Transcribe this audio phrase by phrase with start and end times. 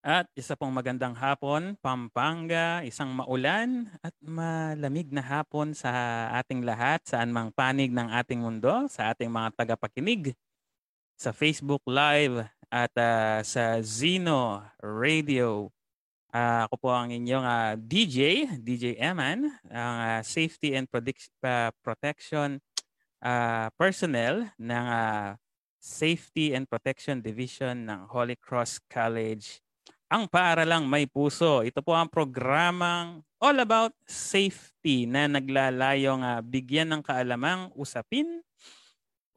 [0.00, 5.92] At isa pong magandang hapon, Pampanga, isang maulan at malamig na hapon sa
[6.40, 10.32] ating lahat, saan mang panig ng ating mundo, sa ating mga tagapakinig,
[11.20, 15.68] sa Facebook Live at uh, sa Zeno Radio.
[16.32, 21.68] Uh, ako po ang inyong uh, DJ, DJ Eman, ang uh, Safety and Predict- uh,
[21.84, 22.56] Protection
[23.20, 25.36] uh, personnel ng uh,
[25.76, 29.60] Safety and Protection Division ng Holy Cross College
[30.10, 31.62] ang paaralang may puso.
[31.62, 38.42] Ito po ang programang all about safety na naglalayong uh, bigyan ng kaalamang usapin,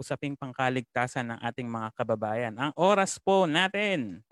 [0.02, 2.54] usaping pangkaligtasan ng ating mga kababayan.
[2.58, 4.26] Ang oras po natin,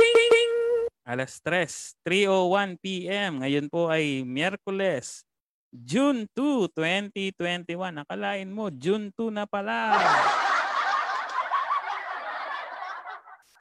[1.05, 3.45] alas 3, 3.01 p.m.
[3.45, 5.21] Ngayon po ay Miyerkules,
[5.69, 8.01] June 2, 2021.
[8.01, 9.93] Nakalain mo, June 2 na pala.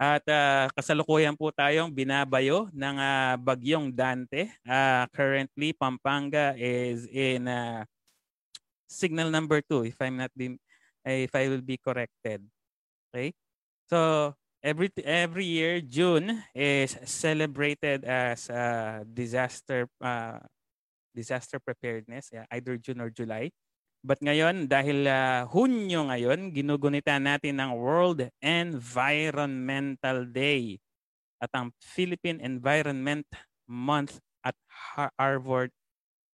[0.01, 4.49] At uh, kasalukuyan po tayong binabayo ng uh, bagyong Dante.
[4.65, 7.85] Uh, currently, Pampanga is in uh,
[8.89, 10.57] signal number 2 if I'm not be,
[11.05, 12.41] if I will be corrected.
[13.13, 13.37] Okay?
[13.93, 14.33] So,
[14.65, 20.41] every every year June is celebrated as uh, disaster uh,
[21.13, 23.53] disaster preparedness, yeah, either June or July.
[24.01, 30.81] But ngayon, dahil uh, Hunyo ngayon, ginugunita natin ng World Environmental Day
[31.37, 33.29] at ang Philippine Environment
[33.69, 34.57] Month at
[34.97, 35.69] Harvard.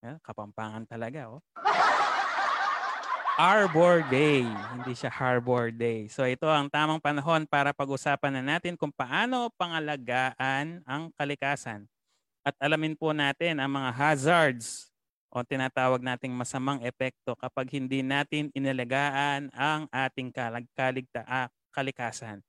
[0.06, 1.42] Eh, kapampangan talaga, oh.
[3.36, 6.08] Arbor Day, hindi siya Harbor Day.
[6.08, 11.84] So ito ang tamang panahon para pag-usapan na natin kung paano pangalagaan ang kalikasan.
[12.46, 14.94] At alamin po natin ang mga hazards
[15.30, 20.30] o tinatawag nating masamang epekto kapag hindi natin inalagaan ang ating
[20.74, 22.40] kaligta ah, kalikasan.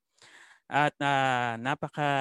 [0.67, 2.11] At uh, napaka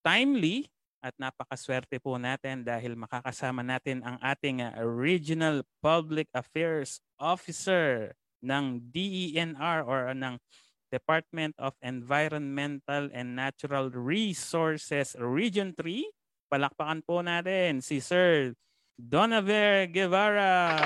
[0.00, 0.68] timely
[1.04, 8.80] at napakaswerte po natin dahil makakasama natin ang ating uh, Regional Public Affairs Officer ng
[8.88, 10.40] DENR or uh, ng
[10.88, 16.08] Department of Environmental and Natural Resources Region 3.
[16.48, 18.56] Palakpakan po natin si Sir
[18.94, 20.78] Donaver Guevara.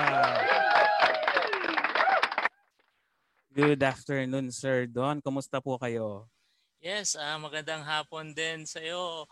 [3.53, 5.21] Good afternoon, Sir Don.
[5.21, 6.25] Kumusta po kayo?
[6.81, 9.29] Yes, uh, magandang hapon din sa iyo,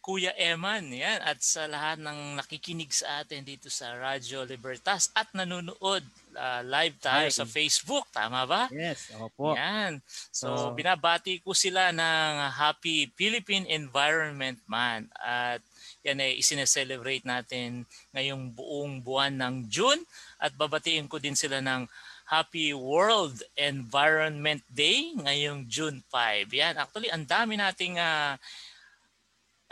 [0.00, 0.88] Kuya Eman.
[0.88, 6.00] Yan, at sa lahat ng nakikinig sa atin dito sa Radyo Libertas at nanonood
[6.32, 7.34] uh, live tayo Hi.
[7.34, 8.08] sa Facebook.
[8.08, 8.72] Tama ba?
[8.72, 9.52] Yes, opo.
[9.52, 10.00] Yan.
[10.32, 15.12] So, so, binabati ko sila ng Happy Philippine Environment Month.
[15.20, 15.60] At
[16.06, 17.82] yan ay isineselebrate natin
[18.14, 19.98] ngayong buong buwan ng June
[20.38, 21.90] at babatiin ko din sila ng
[22.28, 26.52] Happy World Environment Day ngayong June 5.
[26.52, 28.36] Yan, actually ang dami nating uh,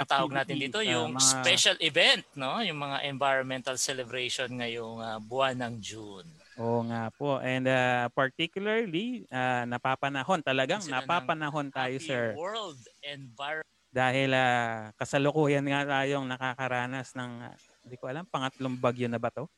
[0.09, 1.31] tawag natin dito yung uh, mga...
[1.41, 2.61] special event, no?
[2.65, 6.29] Yung mga environmental celebration ngayong uh, buwan ng June.
[6.57, 7.37] Oo nga po.
[7.45, 12.33] And uh, particularly, uh, napapanahon talagang napapanahon tayo, Happy sir.
[12.37, 17.49] World Environment dahil uh, kasalukuyan nga tayong nakakaranas ng,
[17.89, 19.49] hindi uh, ko alam, pangatlong bagyo na ba to?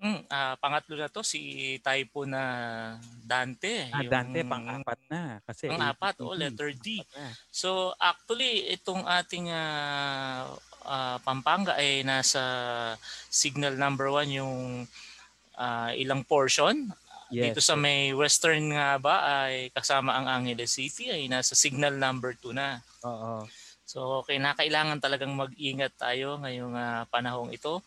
[0.00, 2.44] Mm, uh, pangatlo na to si typhoon na
[3.20, 3.84] Dante.
[3.92, 7.04] Ah, yung, Dante pang-apat na kasi pang-apat oh, letter D.
[7.52, 10.56] So actually itong ating uh,
[10.88, 12.40] uh, Pampanga ay nasa
[13.28, 14.88] signal number one yung
[15.60, 16.88] uh, ilang portion
[17.30, 17.54] Yes.
[17.54, 22.34] Dito sa may western nga ba ay kasama ang Angeles City ay nasa signal number
[22.34, 22.82] 2 na.
[23.06, 23.46] Oo.
[23.86, 27.82] So kinakailangan talagang mag-ingat tayo ngayong uh, panahong ito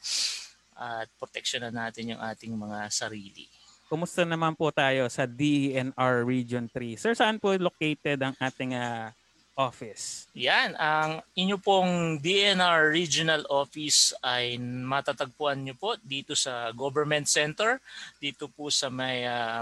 [0.75, 3.47] at proteksyonan natin yung ating mga sarili.
[3.91, 6.97] Kumusta naman po tayo sa DENR Region 3?
[6.97, 9.13] Sir, saan po located ang ating uh,
[9.53, 10.25] Office.
[10.33, 17.77] Yan, ang inyo pong DNR Regional Office ay matatagpuan nyo po dito sa Government Center,
[18.17, 19.61] dito po sa may uh,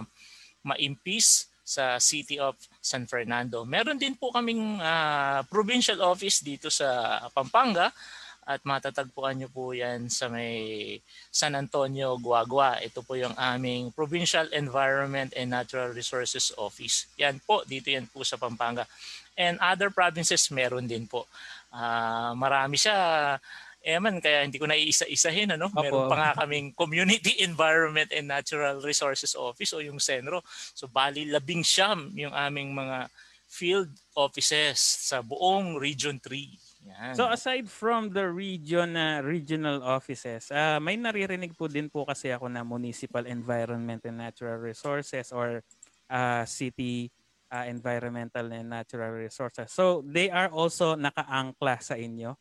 [0.64, 3.68] Maimpis sa City of San Fernando.
[3.68, 7.92] Meron din po kaming uh, provincial office dito sa Pampanga
[8.42, 10.98] at matatagpuan nyo po yan sa may
[11.30, 12.82] San Antonio, Guagua.
[12.82, 17.06] Ito po yung aming Provincial Environment and Natural Resources Office.
[17.22, 18.84] Yan po, dito yan po sa Pampanga.
[19.42, 21.26] And other provinces meron din po.
[21.74, 23.38] Uh, marami siya,
[23.82, 25.58] Eman, kaya hindi ko na iisa-isahin.
[25.58, 25.74] Ano?
[25.74, 30.46] Meron pa nga kaming Community Environment and Natural Resources Office o yung Senro.
[30.78, 33.10] So bali labing siyam yung aming mga
[33.50, 36.72] field offices sa buong Region 3.
[36.82, 37.14] Yan.
[37.18, 42.30] So aside from the region uh, regional offices, uh, may naririnig po din po kasi
[42.30, 45.66] ako na Municipal Environment and Natural Resources or
[46.10, 47.10] uh, City
[47.52, 49.70] uh, environmental and natural resources.
[49.70, 52.40] So they are also nakaangkla sa inyo?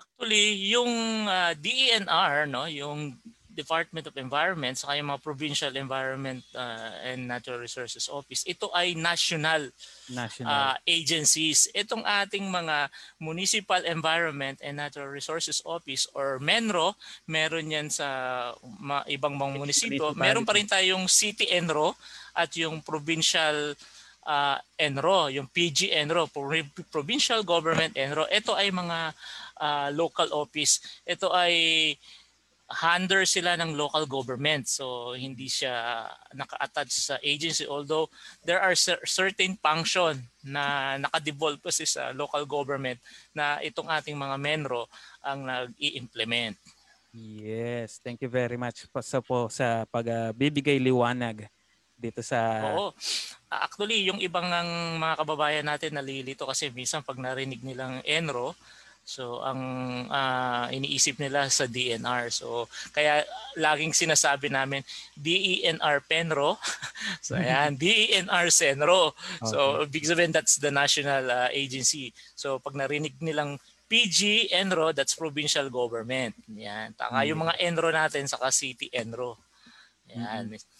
[0.00, 3.18] Actually, yung uh, DENR, no, yung
[3.50, 8.94] Department of Environment sa yung mga Provincial Environment uh, and Natural Resources Office, ito ay
[8.94, 9.74] national,
[10.08, 10.48] national.
[10.48, 11.66] Uh, agencies.
[11.74, 12.88] Itong ating mga
[13.18, 16.94] Municipal Environment and Natural Resources Office or MENRO,
[17.26, 18.06] meron yan sa
[18.78, 20.14] ma- ibang mga munisipyo.
[20.14, 21.98] Meron pa rin tayong City ENRO
[22.32, 23.74] at yung Provincial
[24.26, 26.28] uh, ENRO, yung PG ENRO,
[26.90, 28.28] Provincial Government ENRO.
[28.28, 28.98] Ito ay mga
[29.60, 30.80] uh, local office.
[31.06, 31.54] Ito ay
[32.70, 34.70] handler sila ng local government.
[34.70, 38.06] So hindi siya naka-attach sa agency although
[38.46, 43.02] there are certain function na naka-devolve kasi sa local government
[43.34, 44.86] na itong ating mga menro
[45.18, 46.54] ang nag-i-implement.
[47.10, 51.50] Yes, thank you very much po sa po sa pagbibigay uh, liwanag
[51.98, 52.38] dito sa
[52.70, 52.94] Oo.
[53.50, 58.54] Actually, yung ibang ng mga kababayan natin nalilito kasi minsan pag narinig nilang Enro,
[59.10, 59.60] So ang
[60.06, 62.30] uh, iniisip nila sa DNR.
[62.30, 63.26] So kaya
[63.58, 64.86] laging sinasabi namin
[65.18, 66.60] DENR Penro.
[67.24, 69.16] so ayan, DENR Senro.
[69.42, 69.50] Okay.
[69.50, 72.14] So big sabihin that's the national uh, agency.
[72.38, 73.58] So pag narinig nilang
[73.90, 76.38] PG Enro, that's provincial government.
[76.54, 76.94] Yan.
[76.94, 77.28] Taka mm-hmm.
[77.34, 79.34] yung mga Enro natin sa city Enro.
[80.14, 80.46] Yan.
[80.46, 80.78] Mm-hmm.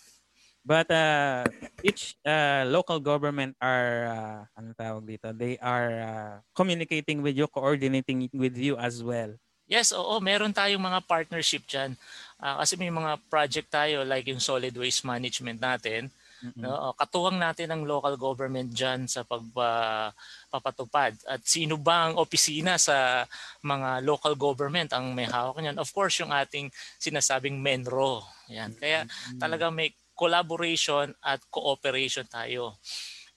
[0.71, 1.43] But uh,
[1.83, 5.35] each uh, local government are uh, ano tawag dito?
[5.35, 9.35] They are uh, communicating with you, coordinating with you as well.
[9.67, 11.99] Yes, oo, meron tayong mga partnership diyan.
[12.39, 16.07] Uh, kasi may mga project tayo like yung solid waste management natin.
[16.41, 16.63] Mm-hmm.
[16.63, 21.19] No, katuwang natin ang local government diyan sa pagpapatupad.
[21.27, 23.27] At sino ba ang opisina sa
[23.59, 25.83] mga local government ang may hawak niyan?
[25.83, 26.71] Of course, yung ating
[27.03, 28.23] sinasabing MENRO.
[28.55, 28.71] Yan.
[28.79, 29.07] Kaya
[29.39, 29.91] talaga may
[30.21, 32.77] collaboration at cooperation tayo.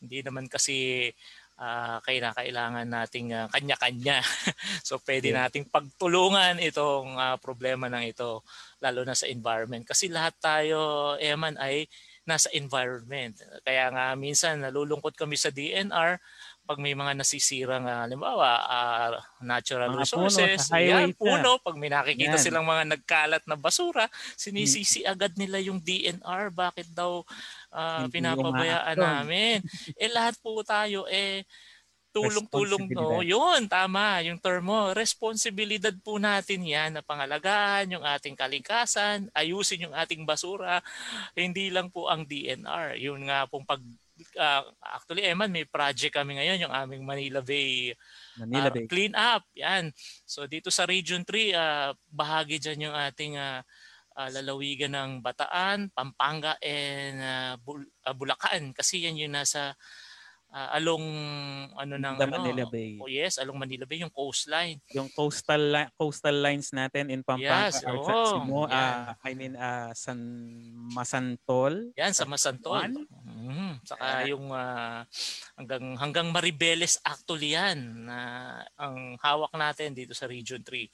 [0.04, 1.08] Hindi naman kasi
[1.56, 4.20] uh, kailangan nating uh, kanya-kanya.
[4.88, 5.48] so pwede yeah.
[5.48, 8.44] nating pagtulungan itong uh, problema ng ito
[8.84, 11.88] lalo na sa environment kasi lahat tayo Eman ay
[12.24, 13.36] nasa environment.
[13.68, 16.20] Kaya nga minsan nalulungkot kami sa DNR
[16.64, 21.92] pag may mga nasisirang uh, halimbawa uh, natural mga resources, puno, yan, puno, pag may
[21.92, 22.44] nakikita yan.
[22.44, 24.08] silang mga nagkalat na basura,
[24.40, 26.56] sinisisi agad nila yung DNR.
[26.56, 27.20] Bakit daw
[27.68, 29.60] uh, pinapabayaan namin?
[30.00, 31.44] eh lahat po tayo eh
[32.14, 33.26] tulong-tulong no.
[33.26, 34.94] Yun, tama, yung term mo.
[34.94, 40.80] Responsibilidad po natin yan na pangalagaan yung ating kalikasan, ayusin yung ating basura.
[41.34, 43.02] Hindi lang po ang DNR.
[43.02, 43.82] Yun nga pong pag
[44.38, 44.64] uh,
[44.94, 47.98] actually Eman may project kami ngayon yung aming Manila Bay
[48.38, 49.90] Manila uh, Bay clean up yan
[50.24, 53.66] so dito sa region 3 uh, ah, bahagi diyan yung ating uh,
[54.18, 59.74] uh, lalawigan ng Bataan, Pampanga and uh, Bul- uh, Bulacan kasi yan yung nasa
[60.54, 61.06] uh, along
[61.74, 63.02] ano ng The ano, Manila Bay.
[63.02, 64.78] Oh yes, along Manila Bay yung coastline.
[64.94, 69.92] Yung coastal li- coastal lines natin in Pampanga yes, oh, Simo, uh, I mean uh,
[69.98, 70.22] San
[70.94, 71.92] Masantol.
[71.98, 72.94] Yan sa Masantol.
[72.94, 73.72] Mm-hmm.
[73.84, 75.02] Saka yung uh,
[75.58, 78.18] hanggang hanggang Maribeles actually yan na
[78.78, 80.88] uh, ang hawak natin dito sa Region 3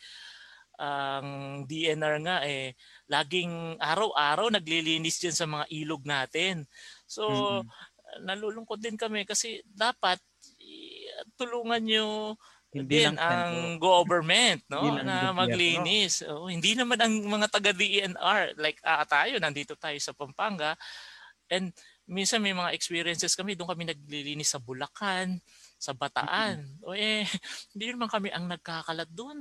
[0.79, 1.27] ang
[1.67, 2.71] DNR nga eh
[3.11, 6.63] laging araw-araw naglilinis diyan sa mga ilog natin.
[7.03, 7.88] So mm-hmm
[8.23, 10.17] nalulungkot din kami kasi dapat
[11.35, 12.35] tulungan nyo
[12.69, 16.21] hindi din lang ang government no na maglinis.
[16.21, 20.77] Oh, hindi naman ang mga taga DENR like uh, tayo nandito tayo sa Pampanga.
[21.49, 21.73] And
[22.05, 25.41] minsan may mga experiences kami doon kami naglilinis sa Bulacan
[25.79, 26.59] sa Bataan.
[26.59, 26.83] Mm-hmm.
[26.83, 27.23] O eh,
[27.73, 29.39] hindi naman kami ang nagkakalat doon.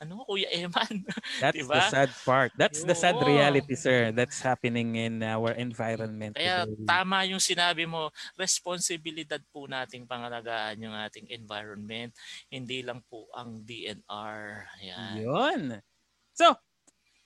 [0.00, 1.04] Ano, Kuya Eman?
[1.44, 1.76] That's diba?
[1.76, 2.50] the sad part.
[2.56, 2.88] That's Yo.
[2.88, 4.08] the sad reality, sir.
[4.10, 6.40] That's happening in our environment.
[6.40, 6.88] Kaya today.
[6.88, 8.08] tama yung sinabi mo,
[8.40, 12.16] responsibilidad po nating pangalagaan yung ating environment.
[12.48, 14.42] Hindi lang po ang DNR.
[14.80, 15.14] Yan.
[15.20, 15.62] Yun.
[16.32, 16.56] So,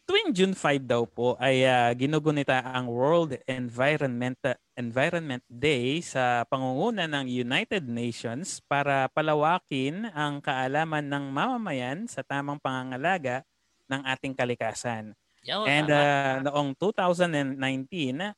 [0.06, 4.38] tuwing June 5 daw po ay uh, ginugunita ang World Environment
[4.76, 12.61] Environment Day sa pangunguna ng United Nations para palawakin ang kaalaman ng mamamayan sa tamang
[12.61, 13.44] pangangalaga
[13.90, 15.12] ng ating kalikasan.
[15.42, 17.59] Yo, And uh, noong 2019,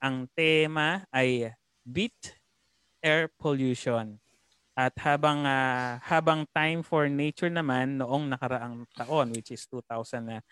[0.01, 1.53] ang tema ay
[1.85, 2.41] Beat
[3.05, 4.17] Air Pollution.
[4.75, 10.43] At habang uh, habang Time for Nature naman noong nakaraang taon which is 2000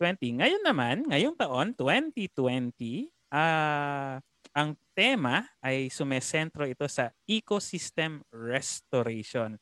[0.00, 0.40] 20.
[0.40, 4.16] Ngayon naman, ngayong taon, 2020, uh, ah,
[4.56, 9.60] ang tema ay sumesentro ito sa ecosystem restoration.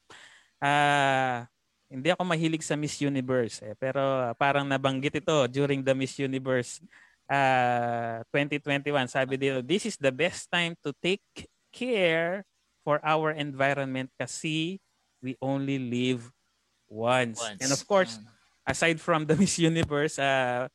[0.62, 1.42] Uh,
[1.90, 6.78] hindi ako mahilig sa Miss Universe eh, pero parang nabanggit ito during the Miss Universe
[7.26, 9.10] uh, 2021.
[9.10, 11.24] Sabi dito, this is the best time to take
[11.74, 12.46] care
[12.86, 14.78] for our environment kasi
[15.18, 16.30] we only live
[16.86, 17.42] once.
[17.42, 17.60] Once.
[17.60, 18.37] And of course, Mm.
[18.68, 20.68] Aside from the Miss Universe, uh,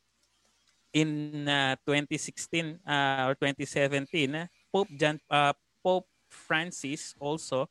[0.94, 7.66] in uh, 2016 uh, or 2017, uh, Pope John uh, Pope Francis also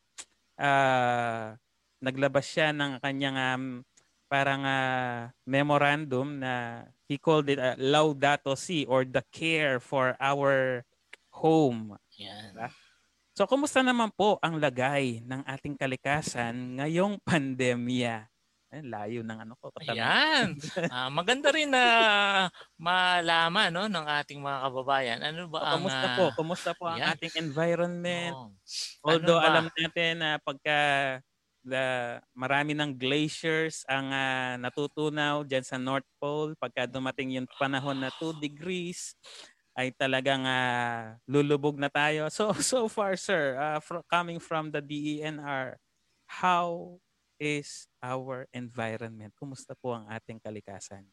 [0.60, 1.56] uh,
[2.04, 3.64] naglabas siya ng kanyang um,
[4.28, 10.84] parang uh, memorandum na he called it uh, Laudato Si or the care for our
[11.32, 11.96] home.
[12.20, 12.72] Yan.
[13.34, 18.33] So kumusta naman po ang lagay ng ating kalikasan ngayong pandemya?
[18.74, 19.70] Ay, layo ng ano ko.
[19.76, 20.14] katanong.
[20.14, 20.56] Ayan.
[20.90, 21.84] Ah, maganda rin na
[22.80, 25.20] malaman no ng ating mga kababayan.
[25.26, 26.34] Ano ba So, ang kumusta ah, po?
[26.34, 28.36] Kumusta po ang ating environment?
[28.36, 28.56] oh,
[29.06, 29.50] Although Ano ba?
[29.50, 30.80] alam natin na pagka
[31.66, 38.00] the, marami ng glaciers ang ah, natutunaw dyan sa North Pole, pagka dumating yung panahon
[38.02, 39.16] na 2 degrees,
[39.78, 42.30] ay talagang ah, lulubog na tayo.
[42.34, 45.78] So so far sir, ah, fro- coming from the DENR,
[46.30, 47.00] how
[47.44, 49.36] is our environment?
[49.36, 51.04] Kumusta po ang ating kalikasan?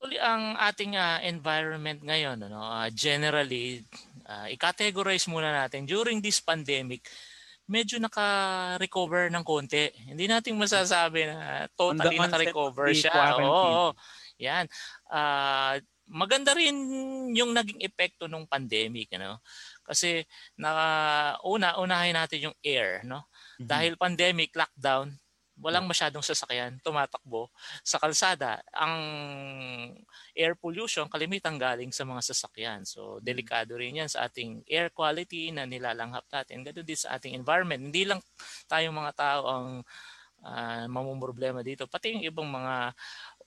[0.00, 3.84] Actually, ang ating ah, environment ngayon, ano, ah, generally,
[4.24, 5.84] ah, i-categorize muna natin.
[5.84, 7.04] During this pandemic,
[7.70, 9.92] medyo naka-recover ng konti.
[10.08, 13.14] Hindi natin masasabi na totally naka-recover siya.
[13.14, 13.46] quarantine.
[13.46, 13.98] Oo, oo.
[14.42, 14.64] yan.
[15.06, 15.78] Ah,
[16.10, 16.74] maganda rin
[17.30, 19.14] yung naging epekto ng pandemic.
[19.14, 19.38] Ano?
[19.86, 20.26] Kasi
[20.58, 23.06] na, una, unahin natin yung air.
[23.06, 23.29] No?
[23.60, 23.68] Mhm.
[23.68, 25.12] Dahil pandemic, lockdown,
[25.60, 27.52] walang masyadong sasakyan tumatakbo
[27.84, 28.64] sa kalsada.
[28.72, 28.96] Ang
[30.32, 32.88] air pollution kalimitan galing sa mga sasakyan.
[32.88, 36.64] So delikado rin 'yan sa ating air quality na nilalanghap natin.
[36.64, 37.92] Ganun din sa ating environment.
[37.92, 38.20] Hindi lang
[38.72, 39.66] tayong mga tao ang
[40.44, 42.96] uh, mamumroblema dito, pati yung ibang mga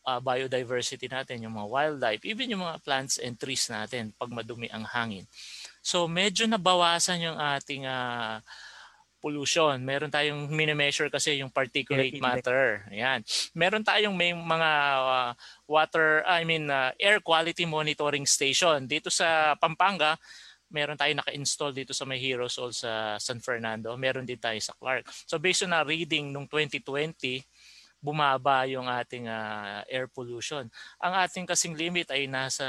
[0.05, 4.69] uh, biodiversity natin, yung mga wildlife, even yung mga plants and trees natin pag madumi
[4.69, 5.25] ang hangin.
[5.81, 8.39] So medyo nabawasan yung ating uh,
[9.23, 9.79] pollution.
[9.79, 12.63] Meron tayong mini-measure kasi yung particulate Air matter.
[12.91, 13.23] Ayan.
[13.55, 15.31] Meron tayong may mga uh,
[15.63, 20.19] water, I mean uh, air quality monitoring station dito sa Pampanga.
[20.67, 23.95] Meron tayong naka-install dito sa may Heroes Hall sa San Fernando.
[23.95, 25.07] Meron din tayo sa Clark.
[25.23, 27.39] So based on a reading nung 2020,
[28.03, 30.67] bumaba yung ating uh, air pollution.
[30.99, 32.67] Ang ating kasing limit ay nasa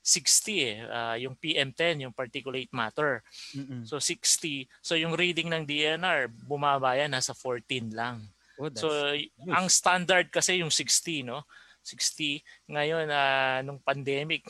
[0.00, 3.20] 60 eh, uh, yung PM10, yung particulate matter.
[3.52, 3.84] Mm-mm.
[3.84, 4.64] So 60.
[4.80, 8.24] So yung reading ng DNR, bumaba yan, nasa 14 lang.
[8.56, 11.44] Oh, So y- ang standard kasi yung 60, no?
[11.84, 12.40] 60.
[12.68, 14.44] Ngayon, ah, nung pandemic,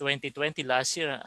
[0.00, 1.20] 2020 last year,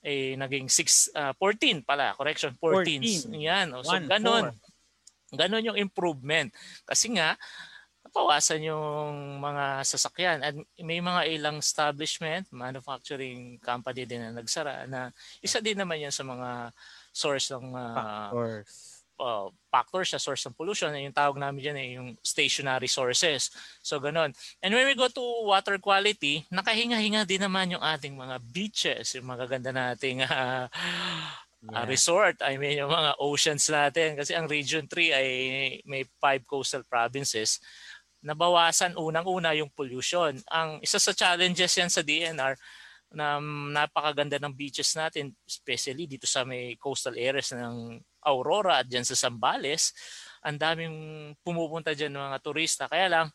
[0.00, 3.28] eh naging 6 ah, 14 pala, correction, 14.
[3.28, 3.36] 14.
[3.36, 3.66] Yan.
[3.76, 3.84] oh.
[3.84, 4.44] So One, ganon.
[4.48, 5.36] four.
[5.36, 6.50] Ganon yung improvement.
[6.88, 7.38] Kasi nga
[8.10, 8.82] napawasan yung
[9.38, 15.78] mga sasakyan at may mga ilang establishment, manufacturing company din na nagsara na isa din
[15.78, 16.74] naman yan sa mga
[17.14, 19.06] source ng ah, factors.
[19.22, 20.90] uh, factor sa source ng pollution.
[20.94, 23.54] Yung tawag namin dyan eh, yung stationary sources.
[23.78, 24.34] So, ganun.
[24.58, 29.30] And when we go to water quality, nakahinga-hinga din naman yung ating mga beaches, yung
[29.30, 30.66] magaganda nating uh,
[31.76, 31.84] uh, Yeah.
[31.84, 32.40] resort.
[32.40, 34.16] I mean, yung mga oceans natin.
[34.16, 35.28] Kasi ang Region 3 ay
[35.84, 37.60] may five coastal provinces.
[38.20, 40.36] Nabawasan unang-una yung pollution.
[40.52, 42.54] Ang isa sa challenges yan sa DNR,
[43.10, 49.02] na napakaganda ng beaches natin, especially dito sa may coastal areas ng Aurora at dyan
[49.02, 49.90] sa Zambales.
[50.46, 50.96] Ang daming
[51.42, 52.84] pumupunta dyan ng mga turista.
[52.86, 53.26] Kaya lang,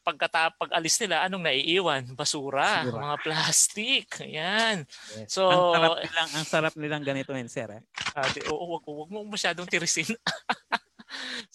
[0.00, 2.02] pagkata pag alis nila, anong naiiwan?
[2.16, 3.00] Basura, Basura.
[3.04, 4.06] mga plastic.
[4.24, 4.88] Ayan.
[5.16, 5.28] Yes.
[5.28, 7.68] So, ang sarap nilang, ang sarap nilang ganituin, sir.
[7.68, 7.82] Eh?
[8.16, 10.08] Ate, oo, wag, wag mo masyadong tirisin.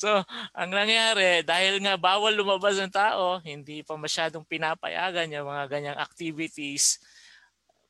[0.01, 5.65] so, ang nangyari, dahil nga bawal lumabas ng tao, hindi pa masyadong pinapayagan yung mga
[5.69, 7.01] ganyang activities,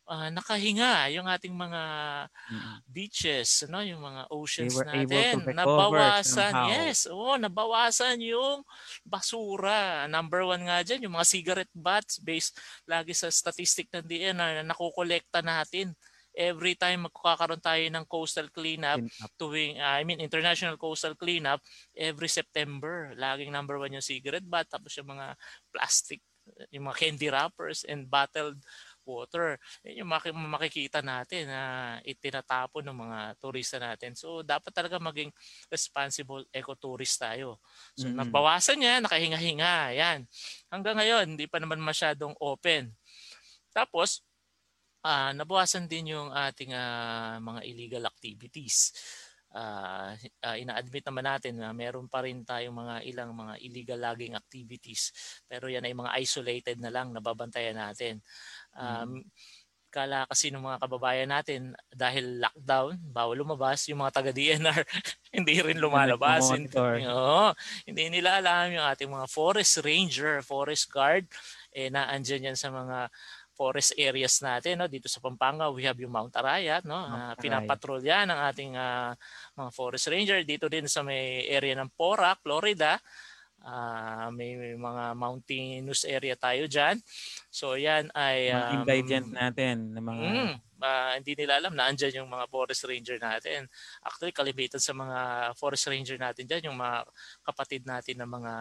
[0.10, 1.82] ah, nakahinga yung ating mga
[2.89, 5.46] beaches, no, yung mga oceans to natin.
[5.54, 6.68] Nabawasan, somehow.
[6.74, 8.66] yes, oo, nabawasan yung
[9.06, 10.10] basura.
[10.10, 12.58] Number one nga dyan, yung mga cigarette butts based
[12.89, 15.94] lagi sa statistic ng DNR na nakukolekta natin
[16.36, 19.32] every time magkakaroon tayo ng coastal cleanup Clean up.
[19.40, 21.60] tuwing I mean international coastal cleanup
[21.96, 25.34] every September laging number one yung cigarette butt tapos yung mga
[25.74, 26.22] plastic
[26.74, 28.58] yung mga candy wrappers and bottled
[29.06, 29.58] water.
[29.86, 31.62] Yun yung maki- makikita natin na
[32.06, 34.14] itinatapon ng mga turista natin.
[34.14, 35.34] So dapat talaga maging
[35.70, 37.58] responsible ecotourist tayo.
[37.98, 38.18] So Mm-mm.
[38.18, 40.20] nabawasan niya nakahinga-hinga yan.
[40.70, 42.94] Hanggang ngayon hindi pa naman masyadong open.
[43.74, 44.22] Tapos
[45.10, 48.94] ah nabawasan din yung ating ah, mga illegal activities.
[49.50, 50.13] Ah,
[50.46, 55.10] ah, ina-admit naman natin na meron pa rin tayong mga ilang mga illegal logging activities
[55.50, 58.22] pero yan ay mga isolated na lang nababantayan natin.
[58.78, 59.25] Um,
[59.89, 64.86] kala kasi ng mga kababayan natin dahil lockdown, bawal lumabas, yung mga taga-DNR
[65.36, 66.54] hindi rin lumalabas.
[66.54, 66.78] Hindi,
[67.10, 67.50] oo,
[67.89, 71.25] hindi nila alam yung ating mga forest ranger, forest guard,
[71.74, 73.10] eh naandyan yan sa mga
[73.60, 74.88] forest areas natin no?
[74.88, 76.96] Dito sa Pampanga we have yung Mount Arayat no?
[76.96, 79.12] Uh, pinapatrolya ng ating uh,
[79.60, 80.39] mga forest ranger.
[80.48, 82.96] Dito din sa may area ng Porac, Florida
[83.60, 86.96] Uh, may, may mga mountainous area tayo diyan.
[87.51, 92.24] So yan ay um, mga natin na mga mm, uh, hindi nila alam na andyan
[92.24, 93.68] yung mga forest ranger natin.
[94.04, 97.06] Actually kalimitan sa mga forest ranger natin diyan yung mga
[97.46, 98.54] kapatid natin ng mga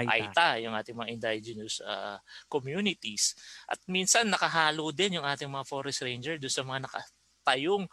[0.00, 2.18] Aita, Aita yung ating mga indigenous uh,
[2.50, 3.36] communities.
[3.68, 7.86] At minsan nakahalo din yung ating mga forest ranger do sa mga nakatayong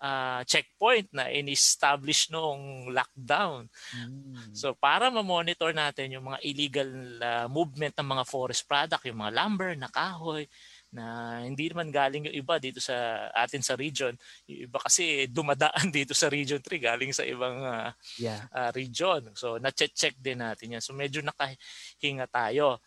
[0.00, 3.68] uh, checkpoint na in-establish noong lockdown.
[3.94, 4.56] Mm.
[4.56, 9.36] So para ma-monitor natin yung mga illegal uh, movement ng mga forest product, yung mga
[9.36, 10.48] lumber, na kahoy,
[10.90, 14.10] na hindi naman galing yung iba dito sa atin sa region.
[14.50, 18.46] Yung iba kasi dumadaan dito sa region 3 galing sa ibang uh, yeah.
[18.50, 19.30] uh, region.
[19.38, 20.82] So na-check din natin yan.
[20.82, 22.82] So medyo nakahinga tayo.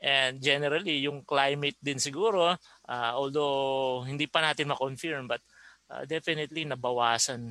[0.00, 2.56] And generally, yung climate din siguro,
[2.88, 5.44] uh, although hindi pa natin ma-confirm, but
[5.92, 7.42] uh, definitely nabawasan.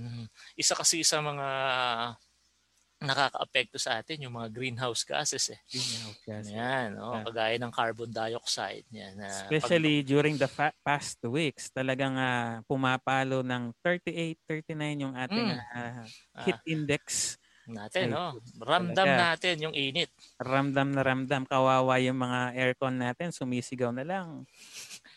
[0.57, 1.47] Isa kasi sa mga
[2.99, 5.59] nakakaapekto sa atin yung mga greenhouse gases eh.
[5.71, 6.51] Greenhouse gases.
[6.51, 7.23] Yan, oh, yeah.
[7.25, 8.83] kagaya ng carbon dioxide.
[8.91, 10.07] Yan, uh, Especially pag...
[10.11, 14.35] during the fa- past weeks, talagang uh, pumapalo ng 38,
[14.75, 15.59] 39 yung ating mm.
[15.75, 16.03] uh,
[16.43, 17.35] heat uh, index
[17.69, 18.41] natin, no?
[18.57, 19.37] Ramdam talaga.
[19.37, 20.09] natin yung init.
[20.41, 21.45] Ramdam na ramdam.
[21.45, 24.43] Kawawa yung mga aircon natin, sumisigaw na lang.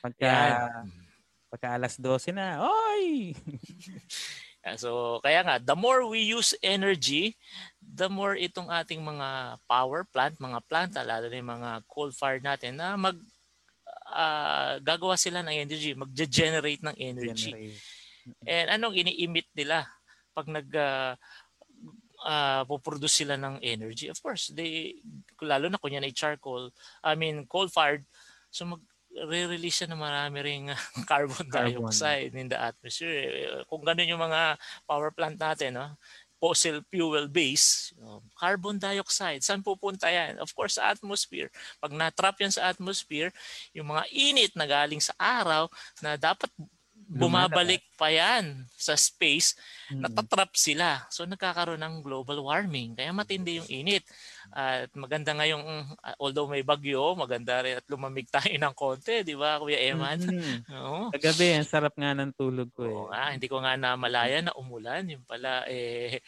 [0.04, 1.12] Pagka Yan
[1.52, 3.36] Pagka alas 12 na, oy!
[4.80, 7.36] so, kaya nga, the more we use energy,
[7.92, 12.80] the more itong ating mga power plant, mga planta, lalo na yung mga coal-fired natin,
[12.80, 13.16] na mag
[14.08, 17.52] uh, gagawa sila ng energy, mag-generate ng energy.
[17.52, 17.80] Generate.
[18.49, 19.84] And anong ini-emit nila
[20.32, 21.12] pag nag uh,
[22.25, 24.08] uh, puproduce sila ng energy?
[24.08, 24.96] Of course, they
[25.44, 26.72] lalo na kunya na charcoal,
[27.04, 28.08] I mean coal-fired,
[28.48, 28.81] so mag
[29.12, 30.64] re-release siya ng marami ring
[31.11, 33.61] carbon, carbon dioxide in the atmosphere.
[33.68, 34.57] Kung ganun yung mga
[34.88, 35.88] power plant natin, no?
[36.42, 37.94] Fossil fuel base,
[38.35, 40.42] carbon dioxide, saan pupunta yan?
[40.42, 41.55] Of course, sa atmosphere.
[41.78, 43.31] Pag na-trap yan sa atmosphere,
[43.70, 45.70] yung mga init na galing sa araw
[46.02, 46.50] na dapat
[47.12, 50.01] bumabalik pa yan sa space, mm-hmm.
[50.09, 51.05] natatrap sila.
[51.12, 52.96] So nagkakaroon ng global warming.
[52.96, 54.09] Kaya matindi yung init.
[54.48, 55.61] At maganda nga yung,
[55.92, 60.25] uh, although may bagyo, maganda rin at lumamig tayo ng konti, di ba Kuya Eman?
[60.25, 60.57] Mm-hmm.
[60.81, 61.12] Oo.
[61.12, 62.96] Kagabi, ang sarap nga ng tulog ko eh.
[62.96, 65.05] Oo, ah, hindi ko nga namalaya na umulan.
[65.12, 66.25] Yung pala, eh,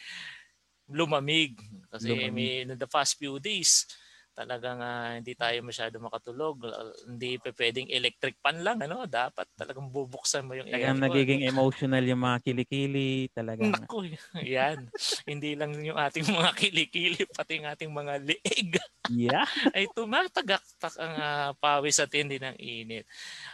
[0.85, 1.57] lumamig.
[1.89, 2.33] Kasi lumamig.
[2.33, 3.89] may, in the past few days,
[4.35, 6.59] talagang uh, hindi tayo masyado makatulog.
[7.07, 8.83] Hindi pa pwedeng electric pan lang.
[8.83, 9.07] Ano?
[9.07, 11.07] Dapat talagang bubuksan mo yung talagang aircon.
[11.07, 13.31] nagiging emotional yung mga kilikili.
[13.31, 13.71] Talagang...
[13.71, 14.11] Naku,
[14.43, 14.91] yan.
[15.23, 18.75] hindi lang yung ating mga kilikili, pati yung ating mga leeg.
[19.07, 19.47] Yeah.
[19.77, 23.07] ay tumatagaktak ang uh, pawis at hindi ng init.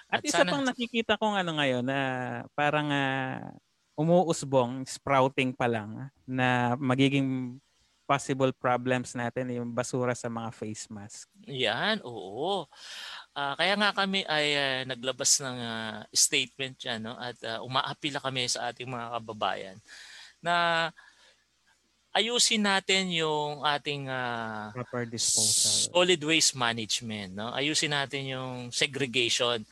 [0.10, 0.58] At, at isa sana...
[0.58, 2.00] pang nakikita kong ano ngayon na
[2.58, 3.54] parang uh,
[3.94, 7.62] umuusbong, sprouting pa lang na magiging
[8.12, 11.32] possible problems natin yung basura sa mga face mask.
[11.48, 12.68] Yan, oo.
[13.32, 17.16] Uh, kaya nga kami ay uh, naglabas ng uh, statement yan no?
[17.16, 19.78] at uh, umaapila kami sa ating mga kababayan
[20.44, 20.92] na
[22.12, 29.64] ayusin natin yung ating uh, proper disposal solid waste management no ayusin natin yung segregation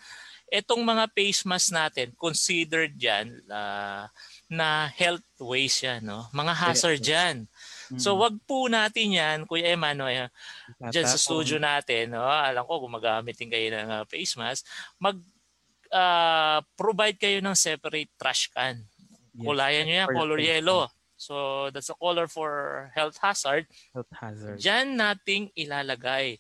[0.48, 4.08] etong mga face mask natin considered yan uh,
[4.48, 7.04] na health waste yan no mga hazard
[7.90, 8.20] yan So mm.
[8.22, 10.30] wag po natin yan, Kuya Emmanuel,
[10.78, 12.26] dyan sa studio natin, no?
[12.26, 14.62] alam ko gumagamit din kayo ng uh, face mask,
[15.02, 15.18] mag
[15.90, 18.86] uh, provide kayo ng separate trash can.
[19.34, 19.46] Yes.
[19.46, 20.82] Kulayan nyo yan, color yellow.
[21.20, 23.68] So that's a color for health hazard.
[23.92, 24.56] Health hazard.
[24.56, 26.40] Diyan nating ilalagay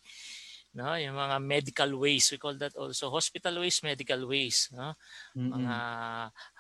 [0.70, 4.94] no yung mga medical waste we call that also hospital waste medical waste no
[5.34, 5.50] mm-hmm.
[5.50, 5.78] mga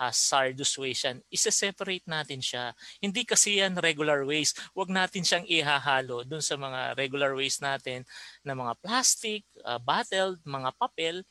[0.01, 6.25] hazardous waste yan isa-separate natin siya hindi kasi yan regular waste wag natin siyang ihahalo
[6.25, 8.01] dun sa mga regular waste natin
[8.41, 11.21] na mga plastic uh, bottled mga papel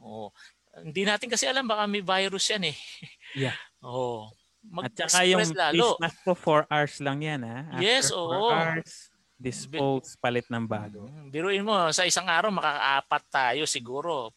[0.00, 0.32] oh
[0.80, 2.76] hindi natin kasi alam baka may virus yan eh
[3.46, 4.32] yeah oh
[4.72, 6.00] mag At saka yung lalo.
[6.00, 7.58] mask ko 4 hours lang yan ha.
[7.68, 8.48] After yes, oo.
[8.48, 11.10] hours, dispose, palit ng bago.
[11.10, 14.32] Mm, biruin mo, sa isang araw makakaapat tayo siguro.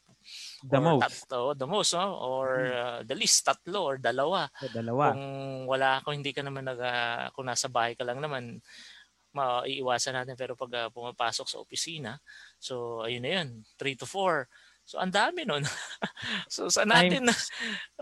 [0.66, 1.02] The or most.
[1.06, 2.08] Tatlo, the most, no?
[2.20, 4.50] or uh, the least, tatlo or dalawa.
[4.60, 5.16] O, dalawa.
[5.16, 5.26] Kung
[5.70, 8.60] wala ako, hindi ka naman nag, uh, kung nasa bahay ka lang naman,
[9.32, 10.36] maiiwasan natin.
[10.36, 12.20] Pero pag uh, pumapasok sa opisina,
[12.60, 13.48] so ayun na yun,
[13.80, 14.50] 3 to 4.
[14.88, 15.68] So ang dami nun.
[16.54, 17.36] so sa natin na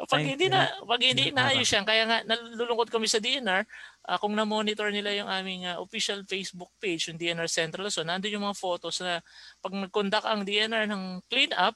[0.06, 3.65] pag hindi na pag hindi na ayos yan kaya nga nalulungkot kami sa DNR
[4.06, 8.38] uh, kung na-monitor nila yung aming uh, official Facebook page yung DNR Central so nandoon
[8.38, 9.17] yung mga photos na
[9.65, 11.74] pag nag-conduct ang DNR ng clean up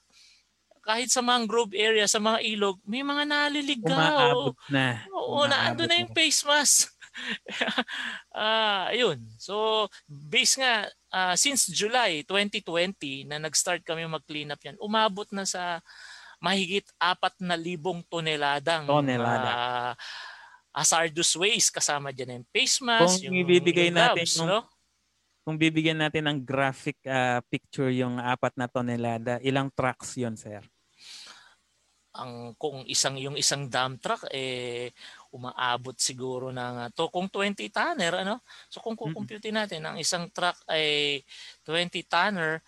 [0.80, 4.00] kahit sa mangrove area, sa mga ilog, may mga naliligaw.
[4.00, 5.04] Umaabot na.
[5.12, 6.88] Oo, naando na yung face mask.
[8.34, 9.18] Uh, ayun.
[9.36, 15.44] So, base nga uh, since July 2020 na nag-start kami mag-clean up yan, umabot na
[15.44, 15.78] sa
[16.40, 19.50] mahigit apat na libong toneladang tonelada.
[19.50, 19.92] Uh,
[20.70, 24.60] hazardous waste kasama diyan yung face mask, kung yung ibibigay yung natin gloves, yung, no?
[25.40, 30.62] Kung bibigyan natin ng graphic uh, picture yung apat na tonelada, ilang trucks 'yon, sir?
[32.10, 34.90] ang kung isang yung isang dump truck eh
[35.30, 38.42] umaabot siguro ng uh, to kung 20 tonner ano?
[38.66, 41.22] So kung kukumpute natin ang isang truck ay
[41.62, 42.58] 20 tonner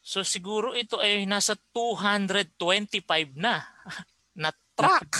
[0.00, 3.60] so siguro ito ay nasa 225 na
[4.42, 5.12] na truck.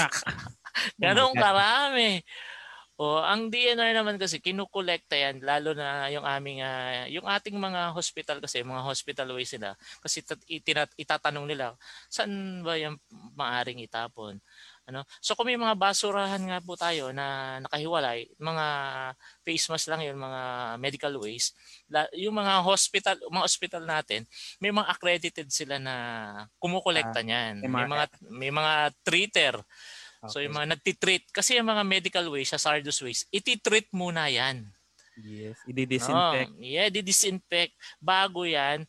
[1.03, 2.25] Ganong karami.
[3.01, 7.97] O ang DNR naman kasi kinukolekta yan lalo na yung aming uh, yung ating mga
[7.97, 9.73] hospital kasi mga hospital waste nila
[10.05, 11.73] kasi itinat, itatanong nila
[12.13, 13.01] saan ba yung
[13.41, 14.37] maaring itapon.
[14.91, 15.07] Ano?
[15.23, 18.67] So kung may mga basurahan nga po tayo na nakahiwalay, mga
[19.47, 20.43] face mask lang yun, mga
[20.83, 21.55] medical waste,
[22.19, 24.27] yung mga hospital, mga hospital natin,
[24.59, 25.95] may mga accredited sila na
[26.59, 27.65] kumukolekta ah, niyan.
[27.65, 28.75] May mga may mga
[29.07, 29.55] treater
[30.21, 30.33] Okay.
[30.37, 34.69] So yung mga nagtitreat, kasi yung mga medical waste, hazardous waste, iti-treat muna yan.
[35.17, 36.53] Yes, i-disinfect.
[36.53, 37.73] Oh, yeah, i-disinfect.
[37.97, 38.85] Bago yan,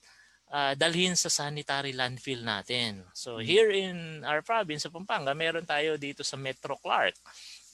[0.52, 3.08] uh, dalhin sa sanitary landfill natin.
[3.16, 3.48] So hmm.
[3.48, 7.16] here in our province sa Pampanga, meron tayo dito sa Metro Clark.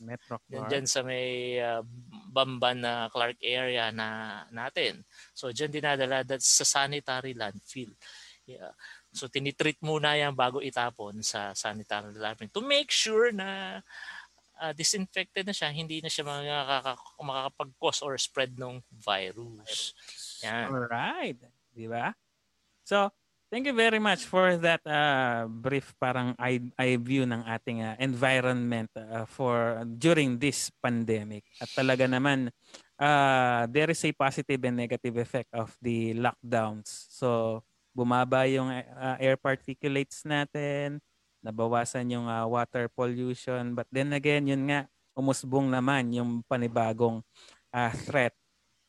[0.06, 0.70] Metro Clark.
[0.70, 1.82] Diyan sa may uh,
[2.30, 5.02] Bamban na Clark area na natin.
[5.34, 7.92] So diyan dinadala sa sanitary landfill.
[8.48, 8.72] Yeah.
[9.12, 13.82] So tinitreat muna yan bago itapon sa sanitary landfill to make sure na
[14.62, 16.30] uh, disinfected na siya, hindi na siya
[17.18, 19.98] makakapag-cause or spread ng virus.
[20.46, 20.70] Yan.
[20.70, 21.42] Alright.
[21.74, 22.14] Di ba?
[22.88, 23.12] So,
[23.52, 28.00] thank you very much for that uh, brief parang eye, eye view ng ating uh,
[28.00, 31.44] environment uh, for during this pandemic.
[31.60, 32.48] At talaga naman,
[32.96, 37.12] uh, there is a positive and negative effect of the lockdowns.
[37.12, 37.60] So,
[37.92, 41.04] bumaba yung uh, air particulates natin,
[41.44, 43.76] nabawasan yung uh, water pollution.
[43.76, 47.20] But then again, yun nga, umusbong naman yung panibagong
[47.76, 48.32] uh, threat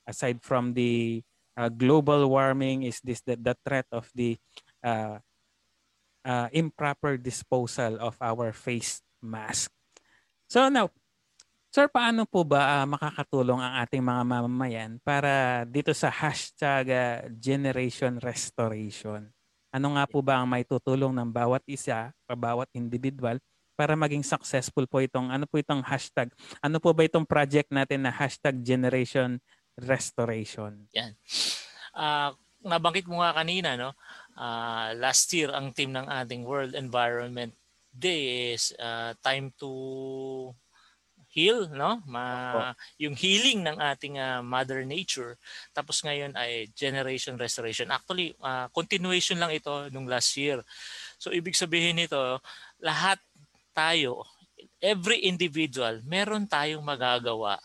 [0.07, 1.19] aside from the
[1.59, 4.39] uh, global warming is this the, the threat of the
[4.87, 5.19] uh,
[6.23, 9.75] uh, improper disposal of our face mask.
[10.47, 10.95] So now,
[11.69, 17.29] Sir, paano po ba uh, makakatulong ang ating mga mamamayan para dito sa hashtag uh,
[17.37, 19.29] Generation Restoration?
[19.69, 23.37] Ano nga po ba ang may tutulong ng bawat isa, bawat individual
[23.77, 26.33] para maging successful po itong ano po itong hashtag?
[26.65, 29.37] Ano po ba itong project natin na hashtag Generation
[29.79, 30.91] Restoration?
[30.91, 31.15] Yan.
[31.95, 32.35] Uh,
[32.67, 33.95] nabanggit mo nga kanina, no?
[34.35, 37.55] Uh, last year, ang team ng ating World Environment
[37.95, 39.71] Day is uh, time to
[41.29, 45.37] heal no Ma, yung healing ng ating uh, mother nature
[45.77, 50.65] tapos ngayon ay generation restoration actually uh, continuation lang ito nung last year
[51.21, 52.19] so ibig sabihin nito
[52.81, 53.21] lahat
[53.77, 54.25] tayo
[54.81, 57.61] every individual meron tayong magagawa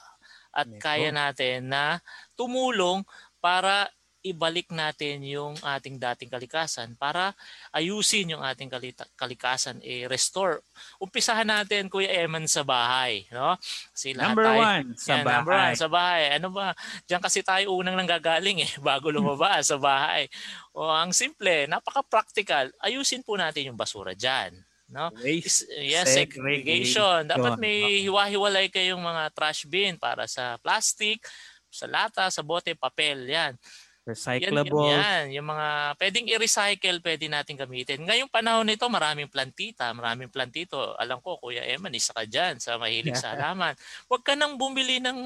[0.53, 1.97] at kaya natin na
[2.37, 3.01] tumulong
[3.41, 3.89] para
[4.23, 7.35] ibalik natin yung ating dating kalikasan para
[7.75, 8.71] ayusin yung ating
[9.19, 10.63] kalikasan, i-restore.
[10.97, 13.27] Umpisahan natin, Kuya Eman, sa bahay.
[13.29, 13.59] No?
[13.91, 15.35] Kasi number tayo, one, sa yan, bahay.
[15.35, 16.23] Number one, sa bahay.
[16.39, 16.71] Ano ba?
[17.03, 20.31] Diyan kasi tayo unang nanggagaling eh, bago lumabas sa bahay.
[20.71, 22.71] O, ang simple, napaka-practical.
[22.79, 24.55] Ayusin po natin yung basura dyan.
[24.93, 25.09] No?
[25.17, 27.25] Waste yes, segregation.
[27.25, 31.25] Dapat may hiwa-hiwalay kayong mga trash bin para sa plastic,
[31.73, 33.57] sa lata, sa bote, papel, yan.
[34.03, 34.91] Recyclable.
[34.91, 38.03] Yan, yan, yung mga pwedeng i-recycle, pwede natin gamitin.
[38.03, 40.91] Ngayong panahon nito, maraming plantita, maraming plantito.
[40.99, 43.71] Alam ko, Kuya Eman, isa ka dyan sa mahilig sa halaman.
[44.11, 45.19] Huwag ka nang bumili ng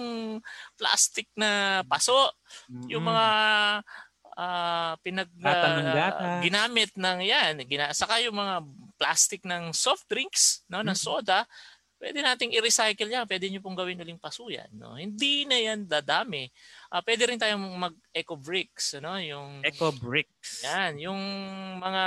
[0.78, 2.14] plastic na paso.
[2.70, 2.88] Mm-hmm.
[2.94, 3.28] Yung mga
[4.38, 8.62] uh, pinag uh, ginamit ng yan, gina, saka yung mga
[8.98, 11.46] plastic ng soft drinks, no, ng soda,
[11.98, 13.26] pwede nating i-recycle yan.
[13.26, 14.70] Pwede nyo pong gawin uling paso yan.
[14.74, 14.98] No?
[14.98, 16.50] Hindi na yan dadami.
[16.94, 20.66] Uh, pwede rin tayong mag eco bricks, ano, yung eco bricks.
[20.66, 21.22] Yan, yung
[21.82, 22.06] mga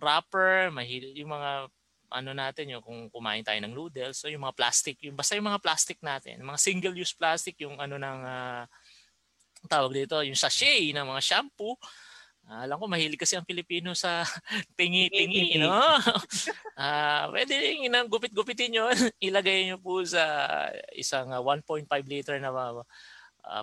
[0.00, 1.68] wrapper, mahil yung mga
[2.10, 5.46] ano natin yung kung kumain tayo ng noodles, so yung mga plastic, yung basta yung
[5.46, 8.64] mga plastic natin, mga single use plastic yung ano ng uh,
[9.70, 11.78] tawag dito, yung sachet ng mga shampoo,
[12.50, 14.26] Alam ko mahilig kasi ang Pilipino sa
[14.78, 15.70] tingi-tingi, no?
[16.80, 18.96] Ah, uh, pwede rin nang gupit-gupitin 'yon.
[19.28, 20.24] Ilagay niyo po sa
[20.96, 22.82] isang 1.5 liter na uh,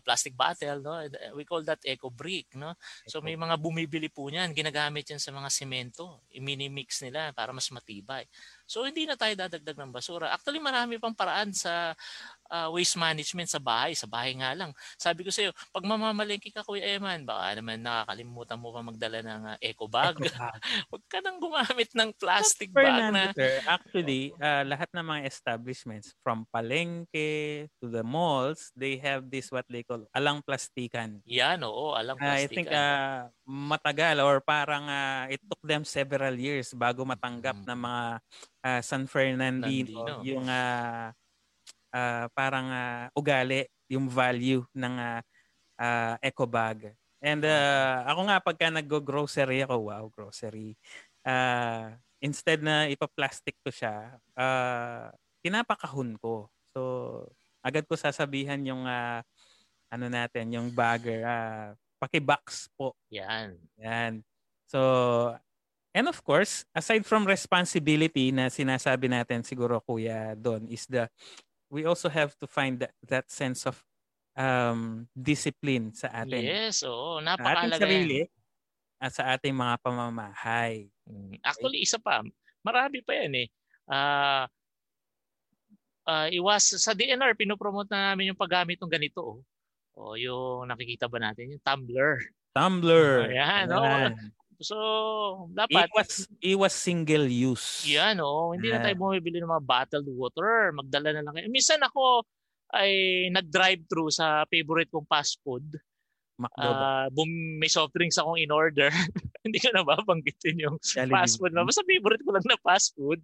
[0.06, 1.02] plastic bottle, no?
[1.34, 2.78] We call that eco brick, no?
[3.10, 6.22] So may mga bumibili po niyan, ginagamit 'yan sa mga semento.
[6.30, 8.30] I-mini-mix nila para mas matibay.
[8.68, 10.36] So hindi na tayo dadagdag ng basura.
[10.36, 11.96] Actually marami pang paraan sa
[12.52, 13.96] uh, waste management sa bahay.
[13.96, 14.72] Sa bahay nga lang.
[15.00, 19.20] Sabi ko sa iyo, pag mamamalengke ka Kuya Eman, baka naman nakakalimutan mo pa magdala
[19.24, 20.20] ng uh, eco bag.
[20.92, 23.32] Huwag ka nang gumamit ng plastic bag na.
[23.32, 29.52] Sir, actually, uh, lahat ng mga establishments from palengke to the malls, they have this
[29.52, 31.24] what they call alang plastikan.
[31.24, 32.36] Yan, oo, alang plastikan.
[32.36, 37.56] Uh, I think uh, matagal or parang uh, it took them several years bago matanggap
[37.56, 37.64] hmm.
[37.64, 38.04] ng mga
[38.68, 40.20] uh, San Fernandino Nandino.
[40.28, 41.16] yung uh,
[41.96, 45.22] uh, parang uh, ugali, yung value ng uh,
[45.80, 46.92] uh, eco bag.
[47.24, 50.76] And uh, ako nga pagka nag-grocery ako, wow, grocery.
[51.24, 55.08] Uh, instead na ipa-plastic ko siya, uh,
[55.40, 56.52] tinapakahon ko.
[56.76, 56.82] So
[57.64, 59.24] agad ko sasabihan yung uh,
[59.88, 62.94] ano natin, yung bagger, uh, paki-box po.
[63.10, 63.58] Yan.
[63.82, 64.22] Yan.
[64.70, 65.34] So
[65.98, 71.10] And of course, aside from responsibility na sinasabi natin siguro kuya doon is the
[71.74, 73.82] we also have to find that, that sense of
[74.38, 76.46] um, discipline sa atin.
[76.46, 77.18] Yes, oo.
[77.18, 77.82] Napakalaga.
[77.82, 78.22] Sa sarili
[79.02, 80.86] at sa ating mga pamamahay.
[81.10, 82.22] Hmm, actually, isa pa.
[82.62, 83.48] Marami pa yan eh.
[83.90, 84.46] Uh,
[86.06, 89.22] uh, iwas sa DNR, pinopromote na namin yung paggamit ng ganito.
[89.22, 89.42] Oh.
[89.98, 92.22] O yung nakikita ba natin, yung tumbler.
[92.54, 93.26] Tumbler.
[93.34, 93.66] Ayan.
[93.74, 94.14] Oh.
[94.58, 94.78] So,
[95.54, 95.90] dapat...
[95.90, 97.86] Iwas, iwas single use.
[97.86, 98.54] Yan, oh.
[98.54, 98.82] Hindi yeah.
[98.82, 100.74] na tayo bumibili ng mga bottled water.
[100.74, 101.50] Magdala na lang kayo.
[101.50, 102.26] Minsan ako
[102.74, 105.66] ay nag-drive-through sa favorite kong fast food.
[106.38, 108.94] Uh, bum- may soft drinks akong in order.
[109.46, 111.14] Hindi ko na babanggitin yung Jollibee.
[111.14, 111.54] fast food.
[111.54, 113.22] Basta favorite ko lang na fast food.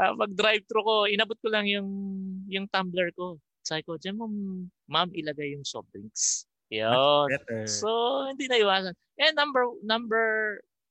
[0.00, 1.88] Uh, pag drive-through ko, inabot ko lang yung
[2.48, 3.36] yung tumbler ko.
[3.62, 4.26] Sabi ko, dyan mo,
[4.90, 6.50] ma'am, ilagay yung soft drinks.
[6.72, 6.90] Yun.
[7.68, 7.88] So,
[8.26, 8.94] hindi na iwasan.
[9.20, 10.26] And number number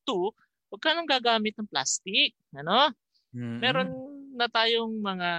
[0.07, 0.31] two,
[0.71, 2.38] huwag ka nang gagamit ng plastic.
[2.55, 2.95] Ano?
[3.36, 3.57] Mm-hmm.
[3.60, 3.89] Meron
[4.38, 5.29] na tayong mga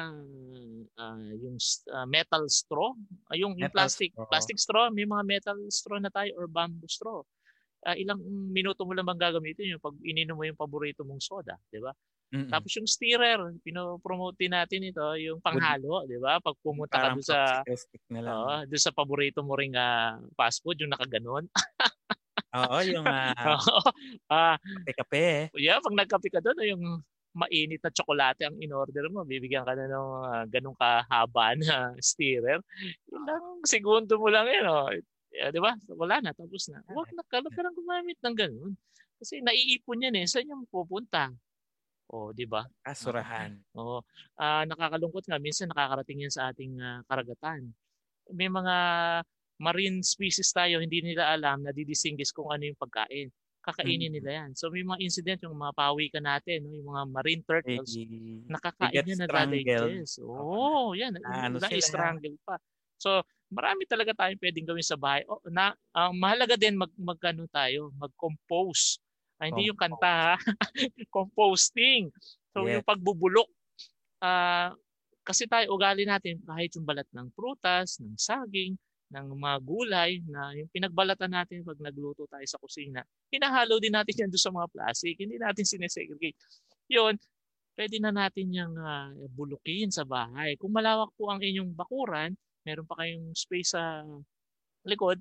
[0.99, 1.57] uh, yung
[1.95, 2.93] uh, metal straw,
[3.31, 4.29] uh, yung, metal yung plastic straw.
[4.29, 7.25] plastic straw, may mga metal straw na tayo or bamboo straw.
[7.83, 8.23] Uh, ilang
[8.55, 11.91] minuto mo lang bang gagamitin yung pag ininom mo yung paborito mong soda, 'di ba?
[12.33, 12.49] Mm-mm.
[12.49, 16.41] Tapos yung stirrer, pinopromote natin ito, yung panghalo, 'di ba?
[16.41, 17.61] Pag pumunta ka doon sa.
[18.09, 21.45] Uh, doon sa paborito mo ring uh, fast food, yung nakaganon.
[22.57, 23.61] Oo, yung uh,
[24.33, 25.53] uh, kape-kape.
[25.61, 26.85] Yeah, pag nagkape ka doon, yung
[27.33, 32.61] mainit na tsokolate ang in-order mo, bibigyan ka na ng uh, ganung kahaba na stirrer.
[33.09, 34.89] Ilang segundo mo lang yan, oh.
[35.33, 35.73] Yeah, di ba?
[35.97, 36.85] Wala na, tapos na.
[36.93, 38.77] Huwag na ka lang gumamit ng ganun.
[39.17, 40.29] Kasi naiipon yan eh.
[40.29, 41.33] Saan yung pupunta?
[42.13, 42.69] O, oh, di ba?
[42.85, 43.57] Kasurahan.
[43.81, 44.05] Oo.
[44.37, 47.73] Uh, nakakalungkot nga minsan nakakarating yan sa ating uh, karagatan.
[48.29, 48.77] May mga
[49.57, 53.33] marine species tayo hindi nila alam na didistinguish kung ano yung pagkain.
[53.63, 54.17] Kakainin mm.
[54.21, 54.51] nila yan.
[54.53, 56.77] So may mga incident yung mga pawi ka natin, no?
[56.77, 60.21] yung mga marine turtles, hey, nakakain yan na digest.
[60.21, 61.17] Oo, oh, yan.
[61.25, 62.61] Ah, ano na-strangle pa.
[63.01, 65.23] So marami talaga tayong pwedeng gawin sa bahay.
[65.29, 69.01] Oh, na, uh, mahalaga din mag, mag ano tayo, mag-compose
[69.43, 70.35] Ah, hindi yung kanta ha.
[71.17, 72.15] Composting.
[72.55, 72.79] So yeah.
[72.79, 73.51] yung pagbubulok.
[74.23, 74.71] Uh,
[75.27, 78.79] kasi tayo ugali natin kahit yung balat ng prutas, ng saging,
[79.11, 83.03] ng mga gulay na yung pinagbalatan natin pag nagluto tayo sa kusina,
[83.35, 85.19] hinahalo din natin yan doon sa mga plastic.
[85.19, 86.39] Hindi natin sinesegregate.
[86.87, 87.19] Yun,
[87.75, 90.55] pwede na natin yung uh, bulukin sa bahay.
[90.55, 94.07] Kung malawak po ang inyong bakuran, meron pa kayong space sa
[94.87, 95.19] likod,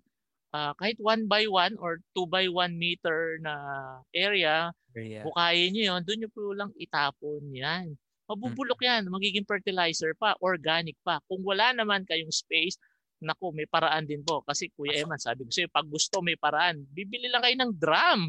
[0.55, 3.53] uh, kahit 1 by 1 or 2 by 1 meter na
[4.15, 5.23] area, area.
[5.23, 7.95] bukayin nyo yun, doon nyo po lang itapon yan.
[8.31, 11.19] Mabubulok yan, magiging fertilizer pa, organic pa.
[11.27, 12.79] Kung wala naman kayong space,
[13.19, 14.39] naku, may paraan din po.
[14.47, 18.21] Kasi Kuya Eman, sabi ko sa'yo, pag gusto may paraan, bibili lang kayo ng drum.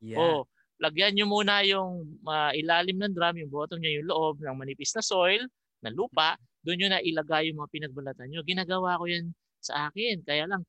[0.00, 0.18] Yeah.
[0.18, 0.48] O,
[0.80, 4.96] lagyan nyo muna yung uh, ilalim ng drum, yung bottom niya, yung loob ng manipis
[4.96, 5.44] na soil,
[5.84, 8.40] na lupa, doon nyo na ilagay yung mga pinagbalatan nyo.
[8.42, 9.30] Ginagawa ko yan
[9.62, 10.24] sa akin.
[10.26, 10.66] Kaya lang,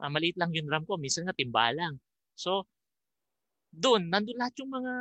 [0.00, 2.00] uh, maliit lang yung drum ko, minsan nga timba lang.
[2.36, 2.68] So,
[3.76, 4.92] doon, nandun lahat yung mga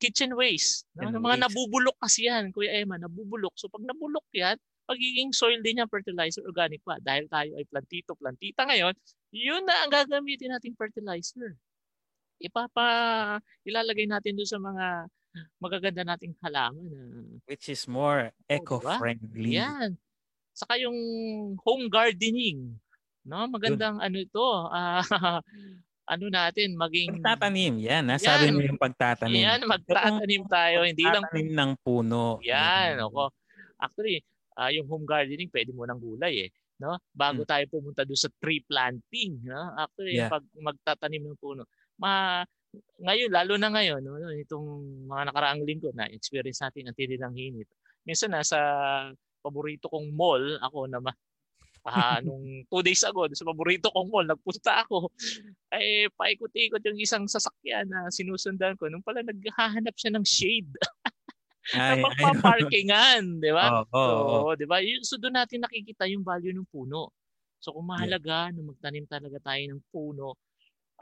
[0.00, 0.88] kitchen waste.
[0.96, 1.44] Kitchen mga waste.
[1.44, 3.52] nabubulok kasi yan, Kuya Emma, nabubulok.
[3.56, 4.56] So, pag nabulok yan,
[4.88, 6.96] magiging soil din yan, fertilizer, organic pa.
[7.00, 8.96] Dahil tayo ay plantito, plantita ngayon,
[9.32, 11.56] yun na ang gagamitin nating fertilizer.
[12.42, 14.86] Ipapa, ilalagay natin doon sa mga
[15.56, 16.84] magaganda nating halaman.
[16.92, 17.00] Na,
[17.48, 19.56] Which is more oh, eco-friendly.
[19.56, 19.64] Diba?
[19.64, 19.90] Yan.
[20.52, 20.98] Saka yung
[21.64, 22.76] home gardening.
[23.22, 24.04] No, magandang Yun.
[24.04, 25.02] ano ito, uh,
[26.12, 27.78] ano natin maging pagtatanim.
[27.78, 28.54] Yan, nasabi Yan.
[28.54, 29.38] mo yung pagtatanim.
[29.38, 32.42] yan magtatanim tayo hindi lang Pagtatanim ng puno.
[32.42, 33.30] yan ako
[33.78, 34.18] actually
[34.52, 38.26] ah, yung home gardening pwede mo ng gulay eh no bago tayo pumunta doon sa
[38.36, 40.26] tree planting no actually Hmm.
[40.26, 40.30] Yeah.
[40.30, 41.62] pag magtatanim ng puno
[41.96, 42.42] ma
[42.98, 44.66] ngayon lalo na ngayon no itong
[45.06, 47.70] mga nakaraang linggo na experience natin ang tindi ng hinit
[48.02, 48.58] minsan nasa
[49.38, 50.98] paborito kong mall ako na
[51.84, 55.10] ah, nung two days ago sa paborito kong mall nagpunta ako
[55.72, 60.90] ay paikot-ikot yung isang sasakyan na sinusundan ko nung pala naghahanap siya ng shade na
[61.94, 63.70] Ay, ay, pagpaparkingan, di ba?
[63.70, 64.50] Oo, oo.
[64.50, 64.82] So, di ba?
[64.82, 67.14] Yun- So, doon natin nakikita yung value ng puno.
[67.62, 70.34] So, kung mahalaga na magtanim talaga tayo ng puno,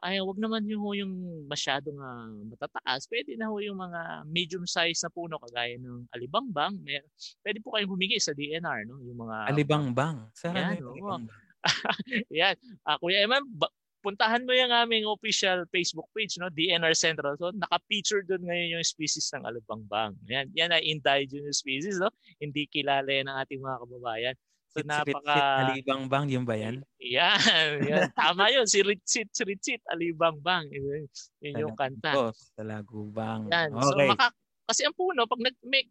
[0.00, 1.12] ay wag naman yung, yung
[1.44, 3.04] masyadong ah, matataas.
[3.04, 6.80] Pwede na ho yung mga medium size na puno kagaya ng alibangbang.
[6.80, 7.04] May,
[7.44, 9.00] pwede po kayong humingi sa DNR, no?
[9.04, 10.16] Yung mga Alibang-bang.
[10.32, 11.24] Saan Yan, alibang-bang?
[12.40, 12.56] Yan.
[12.88, 16.48] Ah, Kuya Eman, ba- puntahan mo yung aming official Facebook page, no?
[16.48, 17.36] DNR Central.
[17.36, 20.16] So, naka-feature doon ngayon yung species ng alubang-bang.
[20.32, 22.08] Yan, yan ay indigenous species, no?
[22.40, 24.36] Hindi kilala yan ng ating mga kababayan.
[24.70, 25.66] So, napaka...
[25.66, 26.86] alibang-bang yung ba yan?
[27.02, 28.06] Yan, yan.
[28.18, 28.70] Tama yun.
[28.70, 30.70] Si Ritsit, si Ritsit, alibang-bang.
[30.70, 31.10] Yun,
[31.42, 32.14] yun yung kanta.
[32.14, 33.50] Oh, talagubang.
[33.50, 33.74] Yan.
[33.74, 34.06] So, Okay.
[34.06, 34.30] maka,
[34.70, 35.82] kasi ang puno, pag nag, may,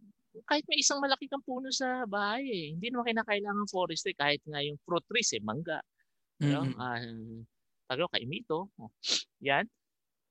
[0.48, 4.64] kahit may isang malaki kang puno sa bahay, eh, hindi naman kinakailangan forestry kahit nga
[4.64, 5.84] yung fruit trees, eh, mangga,
[6.40, 6.56] Mm-mm.
[6.56, 6.62] No?
[6.80, 7.04] Ah,
[7.92, 8.72] tago kay Mito.
[8.80, 8.92] Oh.
[9.44, 9.68] Yan.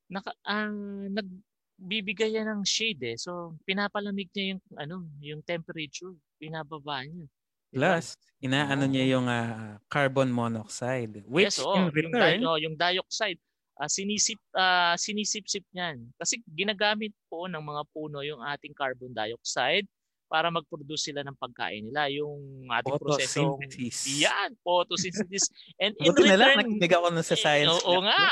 [0.09, 0.73] Naka ang
[1.13, 3.17] nagbibigay yan ng shade eh.
[3.21, 7.29] So pinapalamig niya yung ano, yung temperature, binababa niya.
[7.69, 8.91] Plus, inaano Oo.
[8.91, 11.23] niya yung ah, carbon monoxide.
[11.29, 13.39] Which yes, oo, in yung, di- return, oh, yung dioxide,
[13.77, 16.09] ah, sinisip ah, sinisip-sip niyan.
[16.17, 19.85] Kasi ginagamit po ng mga puno yung ating carbon dioxide
[20.29, 22.13] para mag-produce sila ng pagkain nila.
[22.13, 24.21] Yung ating photosynthesis.
[24.21, 25.49] yan, photosynthesis.
[25.83, 27.81] And in Buti na lang, return, nakinig ako nun sa science.
[27.81, 28.23] Eh, oo nga.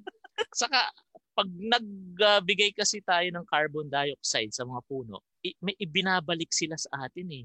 [0.60, 0.88] Saka,
[1.34, 7.06] pag nagbigay kasi tayo ng carbon dioxide sa mga puno, i- may ibinabalik sila sa
[7.06, 7.44] atin eh.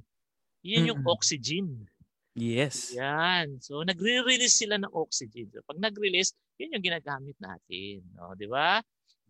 [0.63, 1.13] Yun yung Mm-mm.
[1.15, 1.87] oxygen.
[2.35, 2.95] Yes.
[2.95, 3.59] Yan.
[3.59, 5.51] So, nagre-release sila ng oxygen.
[5.51, 8.03] So, pag nag-release, yun yung ginagamit natin.
[8.15, 8.35] No?
[8.35, 8.79] Di ba?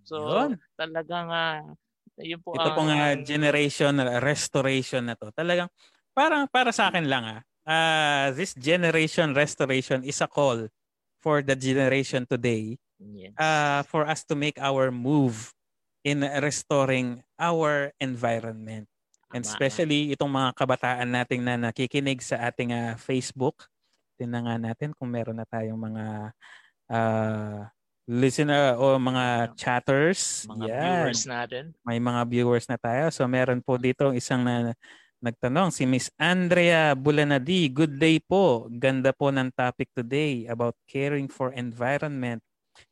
[0.06, 0.58] So, Yun.
[0.78, 1.74] talagang, uh,
[2.20, 5.32] yun po Ito ang- pong ah, generation restoration na to.
[5.32, 5.72] Talagang
[6.12, 7.42] parang para sa akin lang ah.
[7.64, 10.68] ah, this generation restoration is a call
[11.24, 13.32] for the generation today Yes.
[13.40, 15.56] uh, for us to make our move
[16.04, 18.88] in restoring our environment.
[19.30, 23.70] And especially itong mga kabataan nating na nakikinig sa ating ah, Facebook.
[24.18, 26.06] Tingnan nga natin kung meron na tayong mga
[26.90, 27.70] ah,
[28.10, 30.50] listener o mga chatters.
[30.50, 30.82] mga Yan.
[30.82, 31.64] viewers natin.
[31.86, 33.14] May mga viewers na tayo.
[33.14, 34.74] So meron po dito isang na
[35.22, 37.70] nagtanong si Miss Andrea Bulanadi.
[37.70, 38.66] Good day po.
[38.74, 42.42] Ganda po ng topic today about caring for environment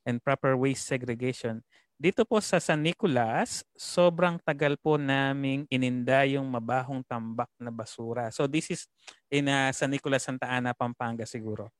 [0.05, 1.65] and proper waste segregation.
[1.97, 8.29] Dito po sa San Nicolas, sobrang tagal po naming ininda yung mabahong tambak na basura.
[8.29, 8.85] So this is
[9.33, 11.73] in uh, San Nicolas, Santa Ana, Pampanga siguro.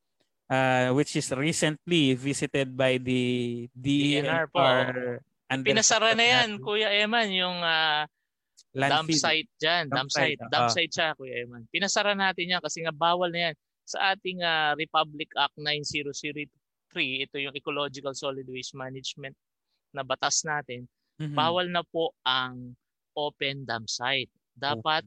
[0.50, 4.58] Uh, which is recently visited by the DNR po.
[4.58, 5.22] DNR.
[5.54, 8.10] under- Pinasara na yan, Kuya Eman, yung ah,
[8.74, 9.22] dump landfill.
[9.22, 9.86] site dyan.
[9.86, 10.40] Dump Dump site.
[10.50, 11.70] Dump site siya, Kuya Eman.
[11.70, 13.56] Pinasara natin yan kasi nga bawal na yan.
[13.86, 16.50] Sa ating ah, Republic Act 9003,
[16.98, 19.38] ito yung Ecological Solid Waste Management
[19.98, 20.86] na batas natin,
[21.18, 21.34] Mhm.
[21.34, 22.78] bawal na po ang
[23.18, 24.30] open dump site.
[24.54, 25.02] Dapat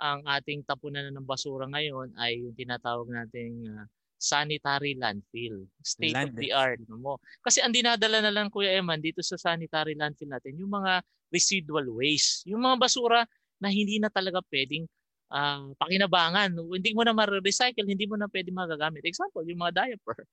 [0.00, 3.84] ang ating tapunan ng basura ngayon ay yung tinatawag nating ah,
[4.16, 5.66] sanitary landfill.
[5.84, 7.20] State of the art mo.
[7.44, 11.84] Kasi ang dinadala na lang Kuya Eman dito sa sanitary landfill natin yung mga residual
[11.92, 12.46] waste.
[12.48, 13.20] Yung mga basura
[13.60, 14.88] na hindi na talaga pwedeng
[15.32, 16.52] ah, pakinabangan.
[16.54, 19.00] Hindi mo na ma-recycle, hindi mo na pwedeng magagamit.
[19.08, 20.28] Example, yung mga diaper,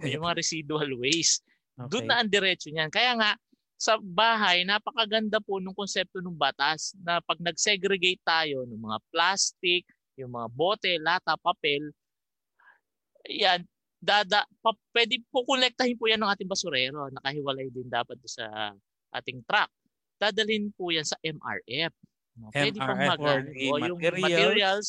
[0.14, 1.42] yung mga residual waste.
[1.76, 2.06] Doon Okay.
[2.06, 2.88] na ang diretso niyan.
[2.88, 3.30] Kaya nga,
[3.74, 9.82] sa bahay, napakaganda po nung konsepto ng batas na pag nag-segregate tayo ng mga plastic,
[10.14, 11.90] yung mga bote, lata, papel,
[13.26, 13.66] yan,
[13.98, 17.08] dada, pa, pwede po kolektahin po yan ng ating basurero.
[17.10, 18.76] Nakahiwalay din dapat sa
[19.10, 19.72] ating truck.
[20.14, 21.92] Dadalhin po yan sa MRF.
[22.36, 24.22] No, Pwede MRF or mag- the o yung materials.
[24.22, 24.86] materials,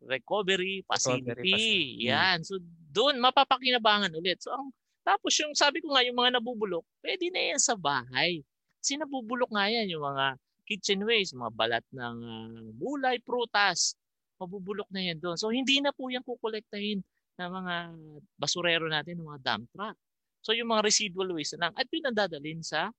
[0.00, 1.52] recovery facility.
[1.54, 2.06] facility.
[2.06, 2.38] Yan.
[2.42, 2.58] So
[2.88, 4.38] doon mapapakinabangan ulit.
[4.40, 4.70] So ang
[5.08, 8.44] tapos yung sabi ko nga yung mga nabubulok, pwede na yan sa bahay.
[8.76, 10.36] Kasi nabubulok nga yan yung mga
[10.68, 12.16] kitchen waste, mga balat ng
[12.76, 13.96] gulay, prutas.
[14.36, 15.40] Mabubulok na yan doon.
[15.40, 17.00] So hindi na po yan kukolektahin
[17.40, 17.74] ng mga
[18.36, 19.96] basurero natin, ng mga dump truck.
[20.44, 22.92] So yung mga residual waste na lang at pinandadalhin sa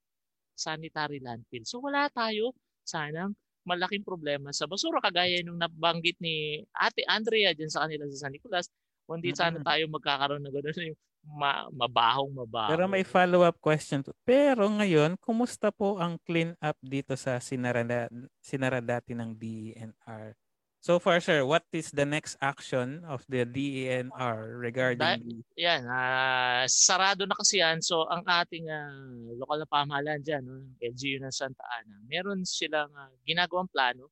[0.57, 1.63] sanitary landfill.
[1.69, 3.37] So wala tayo sanang
[3.69, 8.33] malaking problema sa basura kagaya nung nabanggit ni Ate Andrea diyan sa kanila sa San
[8.33, 8.65] Nicolas.
[9.05, 12.69] Kundi sana tayo magkakaroon ng gano'n yung ma- mabahong mabaho.
[12.71, 14.03] Pero may follow-up question.
[14.05, 14.15] To.
[14.23, 18.07] Pero ngayon, kumusta po ang clean up dito sa sinarada,
[18.41, 20.35] sinaradati ng DENR?
[20.79, 25.43] So far, sir, what is the next action of the DENR regarding the...
[25.59, 27.83] Yan, uh, sarado na kasi yan.
[27.83, 32.87] So, ang ating uh, lokal na pamahalaan dyan, no, LGU ng Santa Ana, meron silang
[32.95, 34.07] uh, ginagawang plano.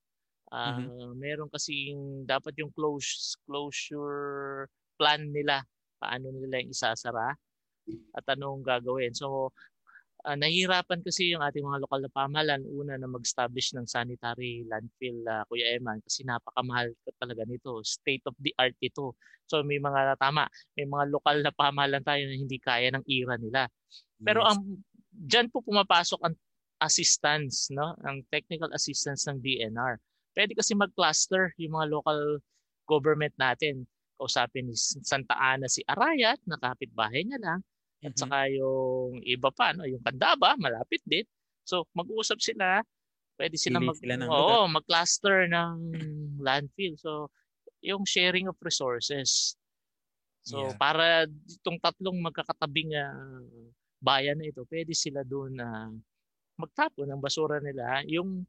[0.52, 1.12] Uh, mm-hmm.
[1.16, 1.96] Meron kasi
[2.28, 4.68] dapat yung close, closure
[5.00, 5.64] plan nila
[5.98, 7.36] paano nila yung isasara
[8.16, 9.16] at anong gagawin.
[9.16, 9.52] So,
[10.28, 15.24] uh, nahihirapan kasi yung ating mga lokal na pamahalaan una na mag-establish ng sanitary landfill,
[15.28, 17.80] uh, Kuya Eman, kasi napakamahal talaga nito.
[17.88, 19.16] State of the art ito.
[19.48, 23.40] So may mga tama, may mga lokal na pamahalaan tayo na hindi kaya ng ira
[23.40, 23.72] nila.
[24.20, 24.50] Pero yes.
[24.52, 24.60] ang
[25.18, 26.36] diyan po pumapasok ang
[26.84, 27.98] assistance, no?
[28.06, 29.98] Ang technical assistance ng DNR.
[30.38, 32.22] Pwede kasi mag-cluster yung mga local
[32.86, 37.60] government natin kausapin ni Santa Ana si Arayat, na kapitbahay niya lang.
[38.02, 38.22] At mm-hmm.
[38.22, 41.26] saka yung iba pa, no, yung Kandaba, malapit din.
[41.66, 42.82] So mag-uusap sila,
[43.38, 45.78] pwede sila mag sila ng oo, mag-cluster ng
[46.42, 46.98] landfill.
[46.98, 47.30] So
[47.86, 49.54] yung sharing of resources.
[50.48, 50.76] So yeah.
[50.80, 53.44] para itong tatlong magkakatabing uh,
[54.02, 55.92] bayan na ito, pwede sila doon na uh,
[56.58, 58.02] magtapon ng basura nila.
[58.10, 58.46] Yung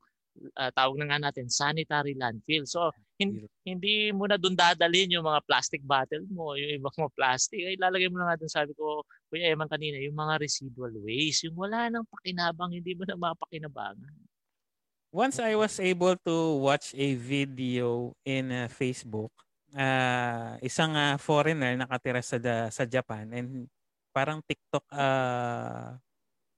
[0.56, 2.64] uh, tawag na nga natin sanitary landfill.
[2.64, 7.12] So hindi, hindi mo na doon dadalhin yung mga plastic bottle mo, yung ibang mga
[7.18, 7.60] plastic.
[7.60, 11.50] Ay lalagay mo na nga doon sabi ko, Kuya Eman kanina, yung mga residual waste,
[11.50, 14.14] yung wala nang pakinabang, hindi mo na mapakinabangan.
[15.08, 19.32] Once I was able to watch a video in uh, Facebook,
[19.72, 22.36] uh, isang uh, foreigner nakatira sa
[22.68, 23.66] sa Japan and
[24.12, 25.96] parang TikTok uh,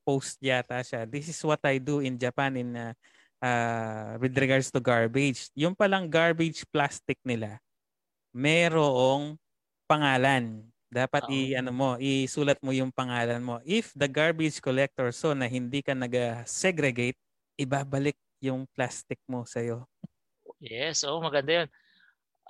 [0.02, 1.06] post yata siya.
[1.06, 2.92] This is what I do in Japan in uh,
[3.42, 5.48] uh, with regards to garbage.
[5.56, 7.58] Yung palang garbage plastic nila,
[8.30, 9.34] merong
[9.90, 10.64] pangalan.
[10.90, 11.34] Dapat oh.
[11.34, 13.58] i ano mo, isulat mo yung pangalan mo.
[13.66, 17.18] If the garbage collector so na hindi ka nag-segregate,
[17.58, 19.86] ibabalik yung plastic mo sa iyo.
[20.60, 21.68] Yes, oh maganda 'yun.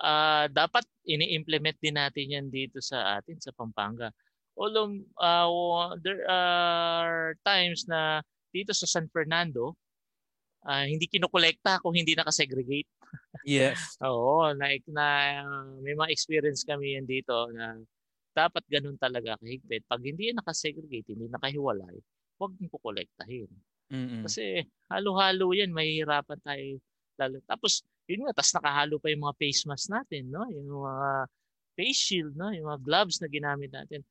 [0.01, 4.09] Uh, dapat ini-implement din natin 'yan dito sa atin sa Pampanga.
[4.57, 9.77] Although uh, there are times na dito sa San Fernando,
[10.65, 12.89] uh, hindi kinokolekta kung hindi nakasegregate.
[13.45, 13.77] Yes.
[14.05, 15.41] Oo, like na
[15.81, 17.77] may mga experience kami yan dito na
[18.31, 19.83] dapat ganun talaga kahigpit.
[19.87, 21.99] Pag hindi nakasegregate, hindi nakahiwalay,
[22.39, 23.51] huwag mong kukolektahin.
[23.91, 24.23] Mm-hmm.
[24.23, 26.79] Kasi halo-halo yan, mahihirapan tayo
[27.19, 27.37] lalo.
[27.43, 30.47] Tapos, yun nga, tas nakahalo pa yung mga face mask natin, no?
[30.47, 31.27] Yung mga
[31.75, 32.49] face shield, no?
[32.55, 34.01] Yung mga gloves na ginamit natin.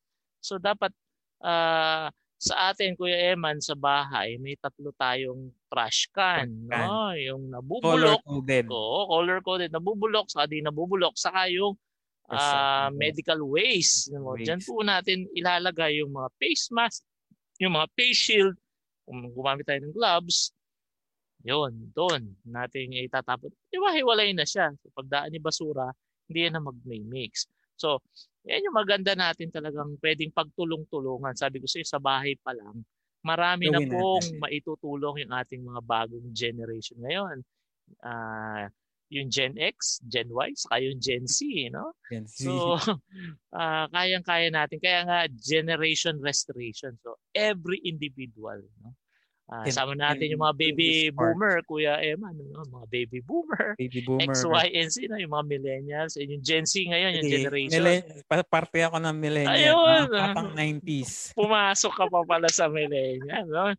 [0.45, 0.93] So, dapat
[1.41, 6.51] uh, sa atin, Kuya Eman, sa bahay, may tatlo tayong trash can.
[6.67, 6.89] can.
[6.91, 7.15] No?
[7.15, 8.21] Yung nabubulok.
[8.27, 8.67] Color-coded.
[8.69, 9.71] Oo, color-coded.
[9.71, 11.15] Nabubulok, saka di nabubulok.
[11.15, 11.79] Saka yung
[12.29, 14.11] uh, medical waste.
[14.11, 14.47] waste.
[14.51, 17.07] Diyan po natin ilalagay yung mga face mask,
[17.63, 18.57] yung mga face shield,
[19.07, 20.55] kung gumamit tayo ng gloves,
[21.41, 23.49] yun, doon natin itatapon.
[23.73, 24.71] Di ba, hiwalay na siya.
[24.77, 25.89] So, pagdaan ni basura,
[26.29, 27.49] hindi yan na mag-mix.
[27.81, 28.05] So,
[28.45, 31.33] yan yung maganda natin talagang pwedeng pagtulong-tulungan.
[31.33, 32.85] Sabi ko sa sa bahay pa lang,
[33.21, 34.41] marami na pong natin.
[34.41, 37.37] maitutulong yung ating mga bagong generation ngayon.
[38.01, 38.67] Uh,
[39.11, 41.43] yung Gen X, Gen Y, saka yung Gen Z,
[41.75, 41.99] no?
[42.07, 42.47] Gen Z.
[42.47, 44.79] So, uh, kayang-kaya natin.
[44.79, 46.95] Kaya nga, generation restoration.
[47.03, 48.95] So, every individual, no?
[49.51, 52.63] Uh, sama natin in, yung mga baby boomer, Kuya Emma, no?
[52.71, 55.19] mga baby boomer, baby boomer, X, Y, and Z, no?
[55.19, 57.83] yung mga millennials, and yung Gen Z ngayon, yung generation.
[57.83, 61.13] Millen- parte ako ng millennial, Ayun, mga 90s.
[61.43, 63.43] Pumasok ka pa pala sa millennial.
[63.51, 63.75] No?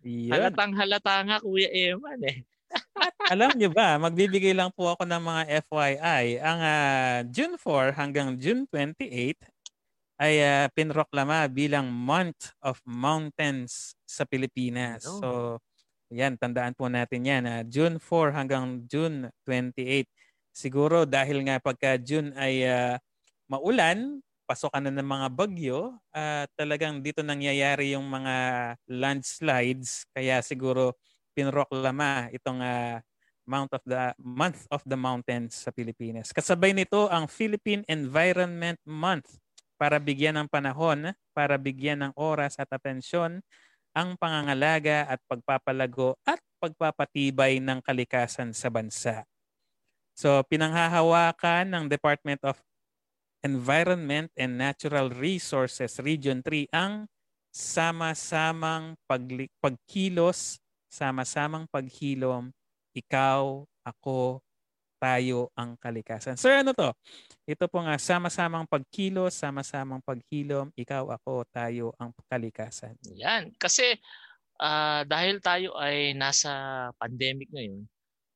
[0.00, 0.32] Yun.
[0.32, 2.40] Halatang halata nga, Kuya Eman eh.
[3.36, 6.24] Alam niyo ba, magbibigay lang po ako ng mga FYI.
[6.40, 9.51] Ang uh, June 4 hanggang June 28
[10.22, 15.02] ay uh, pinroklama bilang Month of Mountains sa Pilipinas.
[15.02, 15.18] Oh.
[15.18, 15.28] So,
[16.14, 17.42] yan, tandaan po natin yan.
[17.42, 20.06] Uh, June 4 hanggang June 28.
[20.54, 22.94] Siguro dahil nga pagka June ay uh,
[23.50, 28.34] maulan, pasokan na ng mga bagyo, uh, talagang dito nangyayari yung mga
[28.86, 30.06] landslides.
[30.14, 30.94] Kaya siguro
[31.34, 33.02] pinroklama itong uh,
[33.42, 36.30] Mount of the Month of the Mountains sa Pilipinas.
[36.30, 39.41] Kasabay nito ang Philippine Environment Month
[39.82, 43.42] para bigyan ng panahon, para bigyan ng oras at atensyon
[43.90, 49.26] ang pangangalaga at pagpapalago at pagpapatibay ng kalikasan sa bansa.
[50.14, 52.62] So pinanghahawakan ng Department of
[53.42, 57.10] Environment and Natural Resources Region 3 ang
[57.50, 62.54] sama-samang pag- pagkilos, sama-samang paghilom,
[62.94, 64.38] ikaw, ako,
[65.02, 66.38] tayo ang kalikasan.
[66.38, 66.94] Sir, ano to?
[67.42, 72.94] Ito po nga, sama-samang pagkilos, sama-samang paghilom, ikaw, ako, tayo ang kalikasan.
[73.18, 73.50] Yan.
[73.58, 73.98] Kasi
[74.62, 77.82] uh, dahil tayo ay nasa pandemic ngayon,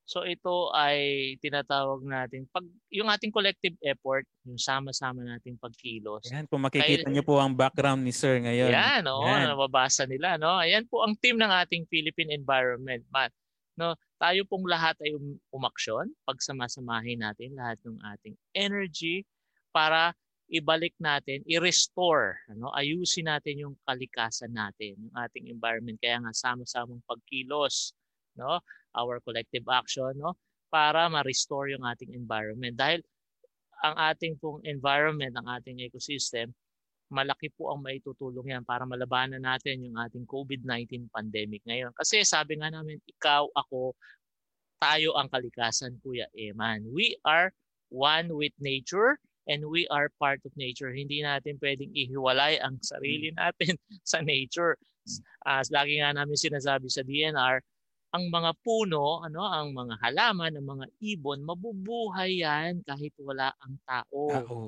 [0.07, 2.63] So ito ay tinatawag natin pag
[2.95, 6.31] yung ating collective effort, yung sama-sama nating pagkilos.
[6.31, 8.71] Yan, kung makikita niyo po ang background ni Sir ngayon.
[8.71, 9.51] Yan, oh, yan.
[9.51, 10.63] nababasa nila, no.
[10.63, 13.35] Ayan po ang team ng ating Philippine Environment Month.
[13.75, 19.25] No, tayo pong lahat ay um, umaksyon, pagsamasamahin natin lahat ng ating energy
[19.73, 25.99] para ibalik natin, i-restore, ano, ayusin natin yung kalikasan natin, yung ating environment.
[25.99, 27.93] Kaya nga sama-samang pagkilos,
[28.39, 28.63] no?
[28.97, 30.35] our collective action no
[30.73, 33.05] para ma-restore yung ating environment dahil
[33.85, 36.51] ang ating pong environment, ang ating ecosystem,
[37.07, 41.95] malaki po ang maitutulong yan para malabanan natin yung ating COVID-19 pandemic ngayon.
[41.95, 43.95] Kasi sabi nga namin, ikaw, ako,
[44.83, 46.85] tayo ang kalikasan, Kuya Eman.
[46.91, 47.55] We are
[47.89, 50.91] one with nature and we are part of nature.
[50.91, 53.39] Hindi natin pwedeng ihiwalay ang sarili hmm.
[53.39, 53.75] natin
[54.11, 54.75] sa nature.
[55.47, 57.63] As uh, lagi nga namin sinasabi sa DNR,
[58.11, 63.79] ang mga puno, ano, ang mga halaman, ang mga ibon, mabubuhay yan kahit wala ang
[63.87, 64.23] tao.
[64.31, 64.59] Tao.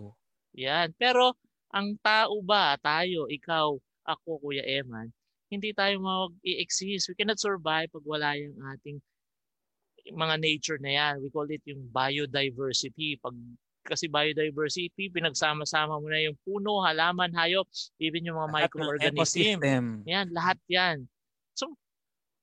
[0.55, 0.95] Yan.
[0.95, 1.35] Pero
[1.73, 3.77] ang tao ba, tayo, ikaw,
[4.09, 5.13] ako, Kuya Eman,
[5.49, 7.09] hindi tayo mag-i-exist.
[7.13, 9.01] We cannot survive pag wala yung ating
[10.13, 11.15] mga nature na yan.
[11.21, 13.21] We call it yung biodiversity.
[13.21, 13.37] Pag
[13.85, 17.65] kasi biodiversity, pinagsama-sama mo na yung puno, halaman, hayop,
[17.97, 19.61] even yung mga lahat microorganism.
[20.05, 20.97] Yan, lahat yan.
[21.57, 21.73] So,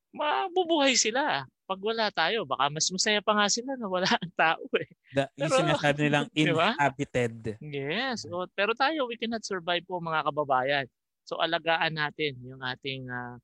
[0.09, 1.45] mabubuhay sila.
[1.65, 4.89] Pag wala tayo, baka mas masaya pa nga sila na wala ang tao eh.
[5.15, 7.55] The, pero, yung sinasabi nilang inhabited.
[7.63, 8.27] Yes.
[8.27, 10.85] So, pero tayo, we cannot survive po mga kababayan.
[11.23, 13.39] So alagaan natin yung ating uh,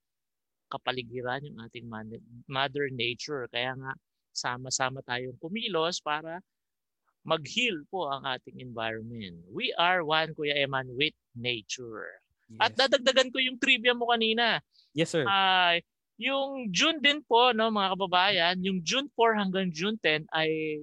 [0.67, 1.87] kapaligiran, yung ating
[2.45, 3.47] mother nature.
[3.49, 3.95] Kaya nga,
[4.31, 6.39] sama-sama tayong kumilos para
[7.23, 9.41] mag-heal po ang ating environment.
[9.49, 12.21] We are one, Kuya Eman, with nature.
[12.49, 12.59] Yes.
[12.59, 14.59] At dadagdagan ko yung trivia mo kanina.
[14.91, 15.23] Yes, sir.
[15.23, 15.79] Uh,
[16.21, 20.81] yung June din po, no, mga kababayan, yung June 4 hanggang June 10 ay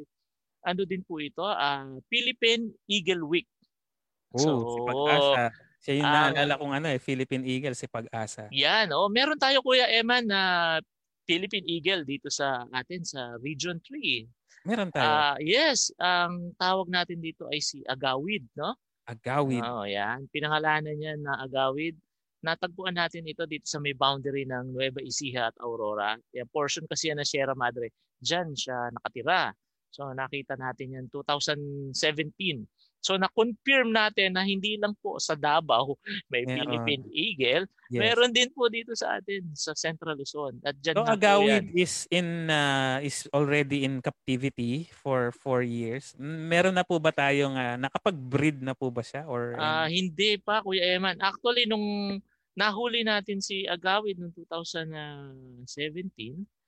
[0.64, 3.48] ano din po ito, uh, Philippine Eagle Week.
[4.34, 5.44] Oh, so, si Pag-asa.
[5.78, 8.50] Siya yung uh, naalala kong ano eh, Philippine Eagle, si Pag-asa.
[8.50, 10.40] Yan, oh, meron tayo Kuya Eman na
[11.28, 14.66] Philippine Eagle dito sa atin sa Region 3.
[14.66, 15.06] Meron tayo.
[15.06, 18.74] Uh, yes, ang tawag natin dito ay si Agawid, no?
[19.08, 19.64] Agawid.
[19.64, 20.28] Oh, yan.
[20.28, 21.96] Pinangalanan niya na Agawid
[22.42, 26.14] natagpuan natin ito dito sa may boundary ng Nueva Ecija at Aurora.
[26.34, 27.90] Yung portion kasi yan ng Sierra Madre,
[28.22, 29.50] dyan siya nakatira.
[29.90, 31.94] So nakita natin yan 2017.
[32.98, 35.94] So na-confirm natin na hindi lang po sa Davao
[36.32, 38.00] may yeah, Philippine Eagle, yes.
[38.02, 40.58] meron din po dito sa atin sa Central Luzon.
[40.66, 46.12] At dyan so Agawid is in uh, is already in captivity for four years.
[46.18, 50.60] Meron na po ba tayong uh, nakapag-breed na po ba siya or uh, hindi pa
[50.66, 51.22] Kuya Eman.
[51.22, 52.18] Actually nung
[52.58, 55.62] nahuli natin si Agawid noong 2017,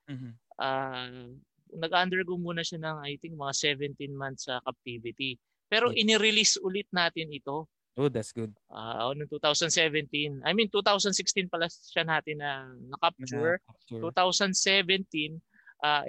[0.07, 0.33] mm-hmm.
[0.63, 1.35] uh,
[1.77, 5.39] nag-undergo muna siya ng I think mga 17 months sa captivity.
[5.71, 6.03] Pero okay.
[6.03, 7.71] ini-release ulit natin ito.
[7.99, 8.55] Oh, that's good.
[8.71, 10.43] Uh, noong 2017.
[10.43, 13.59] I mean, 2016 pala siya natin na na-capture.
[13.61, 14.03] Na-capture.
[14.09, 15.39] 2017,
[15.85, 16.03] uh,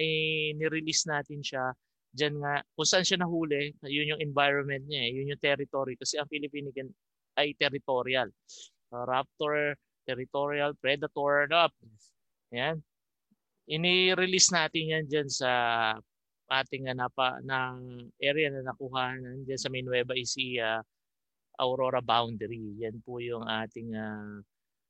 [0.57, 1.74] ni-release natin siya.
[2.12, 5.95] Diyan nga, kung saan siya nahuli, yun yung environment niya, eh, yun yung territory.
[5.97, 6.70] Kasi ang Philippine
[7.39, 8.30] ay territorial.
[8.91, 11.72] Uh, raptor, territorial, predator, no?
[12.51, 12.84] Yan.
[13.70, 15.51] Ini-release natin yan dyan sa
[16.51, 17.76] ating uh, napa, ng
[18.20, 20.84] area na nakuha nandiyan sa may Nueva Ecija
[21.62, 22.76] Aurora boundary.
[22.82, 24.41] Yan po yung ating uh,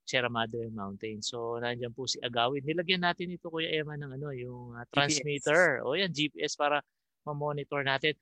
[0.07, 1.21] Sierra Madre Mountain.
[1.21, 2.65] So nandiyan po si Agawid.
[2.65, 5.85] Nilagyan natin ito Kuya Emma ng ano, yung uh, transmitter.
[5.85, 6.81] O yan GPS para
[7.27, 8.17] ma-monitor natin.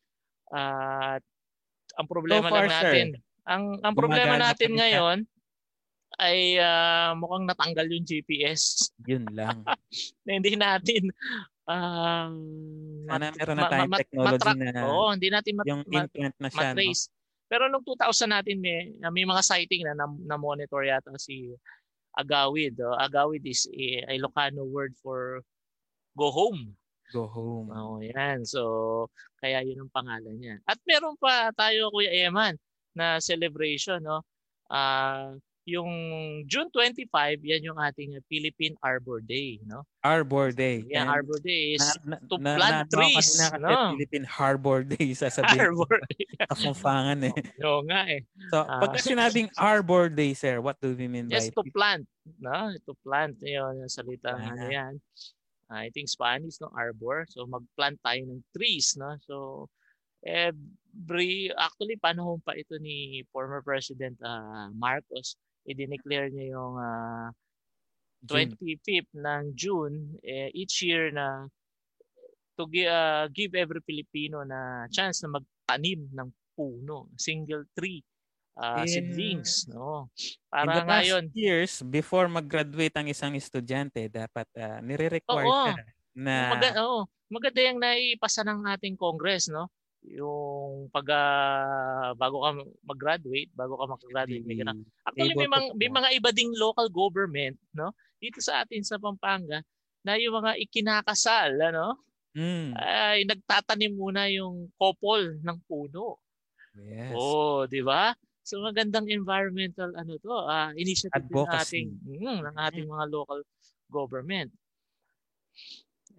[0.51, 5.17] At uh, ang problema so far, lang natin, sir, ang ang problema natin ngayon
[6.17, 8.89] ay uh, mukhang natanggal yung GPS.
[9.05, 9.61] Yun lang.
[10.25, 11.13] na hindi natin
[11.69, 12.33] um,
[13.05, 16.49] Sana meron na tayong ma- technology matrack, na oh, hindi natin mat- yung implant na
[16.49, 16.73] siya.
[16.73, 17.03] Matrace.
[17.07, 17.17] No?
[17.49, 20.37] Pero nung 2000 natin may, may mga sighting na, na, na
[20.85, 21.49] yata si
[22.13, 22.77] Agawid.
[22.81, 22.93] Oh.
[22.93, 25.41] Agawid is a, a Ilocano word for
[26.13, 26.77] go home.
[27.09, 27.73] Go home.
[27.73, 28.45] Oh, yan.
[28.45, 29.09] So,
[29.41, 30.61] kaya yun ang pangalan niya.
[30.69, 32.53] At meron pa tayo, Kuya Eman,
[32.93, 34.21] na celebration, no?
[34.69, 35.33] Uh,
[35.67, 35.91] yung
[36.47, 39.83] June 25, yan yung ating Philippine Arbor Day, no?
[40.01, 40.85] Arbor Day.
[40.87, 43.69] Yeah, And Arbor Day is na, to na, plant na, trees, na, no?
[43.95, 45.69] Philippine Harbor Day sasabihin.
[45.69, 46.25] Arbor Day.
[46.47, 47.35] Kakumpangan eh.
[47.67, 48.21] Oo nga eh.
[48.49, 51.51] So, uh, pag sinabing Arbor Day, sir, what do we mean yes, by?
[51.51, 52.05] Yes, to plant,
[52.39, 52.57] no?
[52.87, 54.93] To plant, yun, yung salita uh, ano yan.
[55.69, 56.73] I think Spanish, no?
[56.73, 57.29] Arbor.
[57.29, 59.13] So mag-plant tayo ng trees, no?
[59.21, 59.69] So
[60.25, 65.37] every, actually panahon pa ito ni former President uh, Marcos,
[65.69, 67.29] i-declare niya yung uh,
[68.25, 71.47] 25th ng June eh, each year na
[72.59, 78.03] to give, uh, give every Filipino na chance na magtanim ng puno, single tree
[78.59, 79.71] uh, In, seedlings.
[79.71, 80.11] No?
[80.51, 85.73] Para in the ngayon, years, before mag-graduate ang isang estudyante, dapat uh, nire-require oo, ka
[86.19, 86.35] na...
[86.59, 89.71] Mag- oo, maganda yung naipasa ng ating Congress, no?
[90.05, 92.49] Yung pag uh, bago ka
[92.87, 94.87] mag-graduate, bago ka mag-graduate, may ganun.
[95.03, 97.91] Actually, may, mga, may mga iba ding local government, no?
[98.19, 99.59] Dito sa atin sa Pampanga,
[100.03, 101.99] na yung mga ikinakasal, ano?
[102.37, 102.77] Mm.
[102.77, 106.21] Ay nagtatanim muna yung couple ng puno.
[106.77, 107.11] Yes.
[107.17, 108.13] Oh, di ba?
[108.45, 111.45] So magandang environmental ano to, uh, initiative Advocacy.
[111.45, 113.41] ng ating mm, ng ating mga local
[113.89, 114.53] government.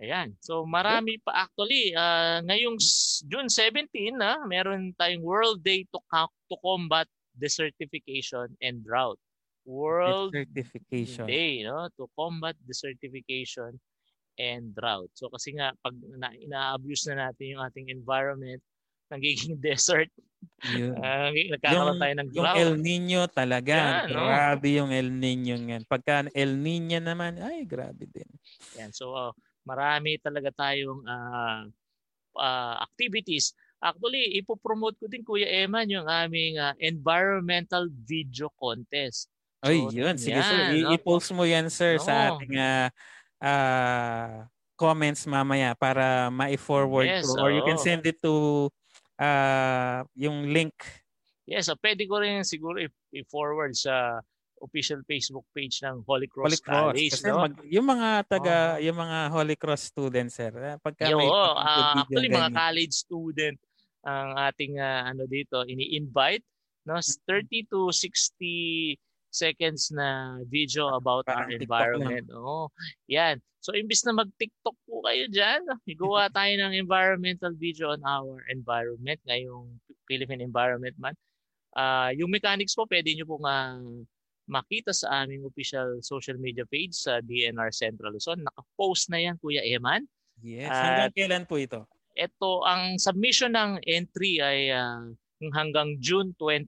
[0.01, 0.33] Ayan.
[0.41, 2.81] So marami pa actually uh, ngayong
[3.29, 6.01] June 17 na uh, meron tayong World Day to
[6.49, 7.05] to combat
[7.37, 9.21] desertification and drought.
[9.69, 11.29] World desertification.
[11.29, 13.77] Day no to combat desertification
[14.41, 15.13] and drought.
[15.13, 18.65] So kasi nga pag na, ina-abuse na natin yung ating environment,
[19.13, 20.09] nagiging desert.
[20.73, 20.97] Yun.
[20.97, 22.57] Uh, nagkakaroon yung, tayo ng drought.
[22.57, 23.77] Yung El Nino talaga.
[23.77, 24.77] Yan, grabe no?
[24.81, 25.85] yung El Nino yan.
[25.85, 28.33] Pagka El Nino naman, ay grabe din.
[28.81, 28.97] Yan.
[28.97, 29.37] So uh,
[29.71, 31.63] marami talaga tayong uh,
[32.35, 33.55] uh, activities.
[33.79, 39.31] Actually, ipopromote ko din Kuya Eman yung aming uh, environmental video contest.
[39.63, 40.17] So, Ay, yun.
[40.19, 40.59] Sige, yan, sir.
[40.85, 40.91] No?
[40.93, 42.05] I-post mo yan, sir, no.
[42.05, 42.89] sa ating uh,
[43.41, 44.45] uh,
[44.77, 47.45] comments mamaya para ma-forward yes, ko.
[47.45, 48.69] Or you can send it to
[49.21, 50.77] uh, yung link.
[51.49, 52.81] Yes, so pwede ko rin siguro
[53.13, 54.21] i-forward sa
[54.61, 56.81] official Facebook page ng Holy Cross, Holy Cross.
[56.93, 57.13] College.
[57.17, 57.41] Kasi no?
[57.43, 58.85] mag, yung mga taga, oh.
[58.85, 60.53] yung mga Holy Cross students, sir.
[60.53, 61.55] Eh, pagka Yo, may uh,
[62.05, 63.59] actually, mga college student
[64.01, 66.45] ang ating uh, ano dito, ini-invite.
[66.89, 66.97] No?
[66.97, 68.97] 30 to 60
[69.31, 72.27] seconds na video about Parang our environment.
[72.35, 72.69] Oo.
[73.09, 73.39] Yan.
[73.61, 79.21] So, imbis na mag-TikTok po kayo dyan, igawa tayo ng environmental video on our environment
[79.29, 79.69] ngayong
[80.09, 81.21] Philippine Environment Month.
[81.77, 83.79] Uh, yung mechanics po, pwede nyo pong uh,
[84.51, 88.43] makita sa aming official social media page sa DNR Central Luzon.
[88.43, 90.05] Naka-post na yan, Kuya Eman.
[90.43, 90.75] Yes.
[90.75, 91.87] Hanggang kailan po ito?
[92.19, 95.07] Ito, ang submission ng entry ay uh,
[95.55, 96.67] hanggang June 20.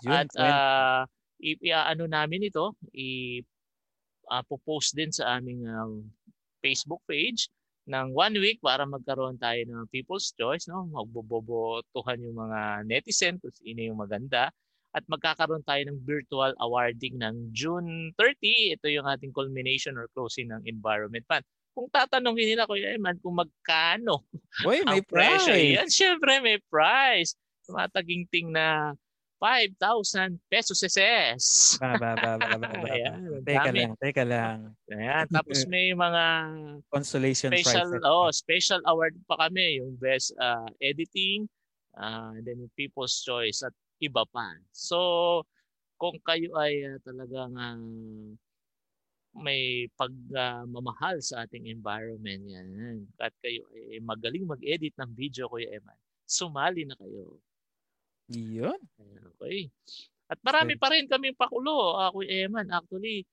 [0.00, 0.40] June At 20.
[0.40, 1.02] Uh,
[1.44, 3.44] i-ano namin ito, i
[4.32, 4.42] uh,
[4.96, 6.00] din sa aming uh,
[6.64, 7.52] Facebook page
[7.84, 10.88] ng one week para magkaroon tayo ng people's choice, no?
[10.88, 14.48] Magbobobotohan yung mga netizen kung sino yung maganda
[14.94, 18.78] at magkakaroon tayo ng virtual awarding ng June 30.
[18.78, 21.42] Ito yung ating culmination or closing ng Environment Fund.
[21.74, 24.22] Kung tatanungin nila, Kuya Eman, kung magkano
[24.62, 25.42] Uy, may prize.
[25.42, 27.34] Presyo, yan, syempre may prize.
[27.66, 28.94] Tumataginting na
[29.42, 31.76] 5,000 pesos SS.
[31.82, 32.88] Ba, ba, ba, ba, ba, ba.
[32.88, 33.76] Ayan, teka dami.
[33.76, 34.58] lang, teka lang.
[34.88, 36.24] Ayan, tapos may mga
[36.88, 38.06] consolation special, prize.
[38.06, 41.44] Oh, special award pa kami, yung best uh, editing,
[41.98, 43.74] uh, and then People's Choice at
[44.04, 44.54] iba pa.
[44.70, 44.98] So,
[45.96, 47.80] kung kayo ay uh, talagang uh,
[49.34, 55.74] may pagmamahal uh, sa ating environment yan, at kayo ay magaling mag-edit ng video, Kuya
[55.74, 57.40] Eman, sumali na kayo.
[58.30, 58.78] Yun.
[59.36, 59.68] Okay.
[60.30, 62.70] At marami pa rin kaming pakulo, uh, Eman.
[62.70, 63.26] Actually,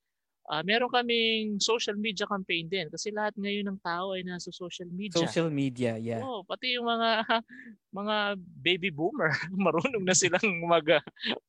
[0.49, 4.89] uh, meron kaming social media campaign din kasi lahat ngayon ng tao ay nasa social
[4.89, 5.21] media.
[5.21, 6.23] Social media, yeah.
[6.23, 7.27] Oh, pati yung mga
[7.99, 8.15] mga
[8.63, 9.29] baby boomer,
[9.65, 10.87] marunong na silang mag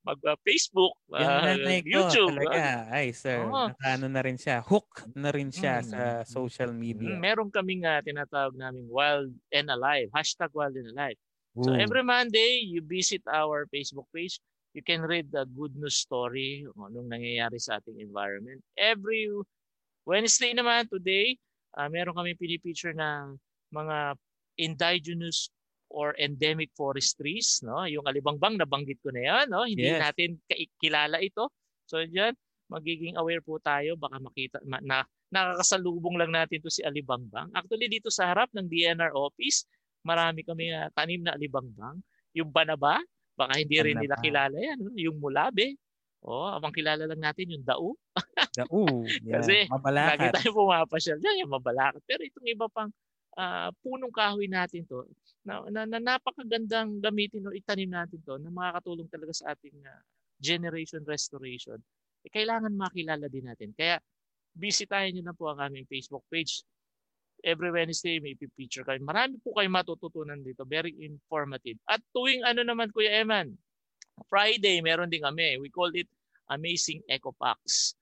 [0.03, 2.35] mag uh, Facebook, uh, YouTube.
[2.37, 2.91] Talaga.
[2.91, 3.71] Ay, sir, oh.
[3.73, 5.89] ano na rin siya, hook na rin siya hmm.
[5.89, 7.17] sa social media.
[7.17, 11.17] Hmm, meron kaming uh, tinatawag naming Wild and Alive, hashtag Wild and Alive.
[11.53, 11.69] Ooh.
[11.69, 14.41] So every Monday, you visit our Facebook page.
[14.73, 18.65] You can read the good news story kung anong nangyayari sa ating environment.
[18.73, 19.29] Every
[20.09, 21.37] Wednesday naman, today,
[21.77, 23.37] uh, meron kami pinipicture ng
[23.69, 24.17] mga
[24.57, 25.53] indigenous
[25.93, 27.61] or endemic forest trees.
[27.61, 27.85] No?
[27.85, 29.47] Yung alibangbang, nabanggit ko na yan.
[29.53, 29.69] No?
[29.69, 30.01] Hindi yes.
[30.01, 30.41] natin
[30.81, 31.53] kilala ito.
[31.85, 32.33] So diyan,
[32.73, 34.01] magiging aware po tayo.
[34.01, 37.53] Baka makita, ma, na, nakakasalubong lang natin to si alibangbang.
[37.53, 39.69] Actually, dito sa harap ng DNR office,
[40.01, 42.01] marami kami uh, tanim na alibangbang.
[42.33, 42.97] Yung banaba,
[43.37, 44.79] baka hindi rin nila kilala yan.
[44.97, 45.77] Yung mulabe,
[46.23, 47.97] oh, amang kilala lang natin yung dao.
[48.59, 48.83] dao.
[49.25, 49.41] Yeah.
[49.41, 50.09] Kasi mabalakat.
[50.09, 52.03] lagi tayo pumapasyal dyan, yung mabalakat.
[52.05, 52.91] Pero itong iba pang
[53.37, 55.09] uh, punong kahoy natin to,
[55.43, 60.03] na, na, na napakagandang gamitin o itanim natin to na makakatulong talaga sa ating uh,
[60.43, 61.79] generation restoration,
[62.27, 63.71] eh, kailangan makilala din natin.
[63.75, 63.99] Kaya
[64.53, 66.67] bisitahin niyo na po ang aming Facebook page
[67.43, 69.03] every Wednesday may picture kayo.
[69.03, 70.63] Marami po kayo matututunan dito.
[70.67, 71.79] Very informative.
[71.87, 73.55] At tuwing ano naman Kuya Eman,
[74.31, 75.59] Friday meron din kami.
[75.59, 76.09] We call it
[76.51, 77.95] Amazing Eco Packs.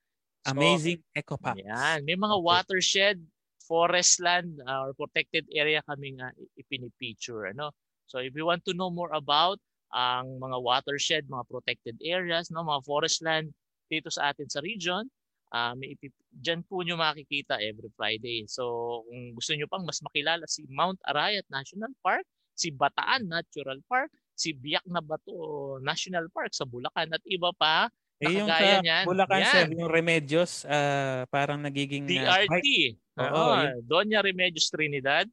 [0.45, 1.65] So, Amazing Eco Packs.
[1.65, 2.05] Yan.
[2.05, 2.47] May mga okay.
[2.47, 3.17] watershed,
[3.65, 7.53] forest land, uh, or protected area kami nga ipinipicture.
[7.53, 7.73] Ano?
[8.11, 9.63] So if you want to know more about
[9.95, 13.55] ang mga watershed, mga protected areas, no, mga forest land
[13.87, 15.07] dito sa atin sa region,
[15.55, 18.47] uh, may ipip- dyan po nyo makikita every Friday.
[18.47, 22.25] So kung gusto nyo pang mas makilala si Mount Arayat National Park,
[22.55, 27.91] si Bataan Natural Park, si Biak na Bato National Park sa Bulacan at iba pa
[28.21, 29.05] eh, yung sa niyan.
[29.09, 29.49] Bulacan yan.
[29.49, 32.05] sir, yung Remedios, uh, parang nagiging...
[32.05, 33.01] DRT.
[33.17, 35.25] Uh, Oo, oh, Doña Remedios Trinidad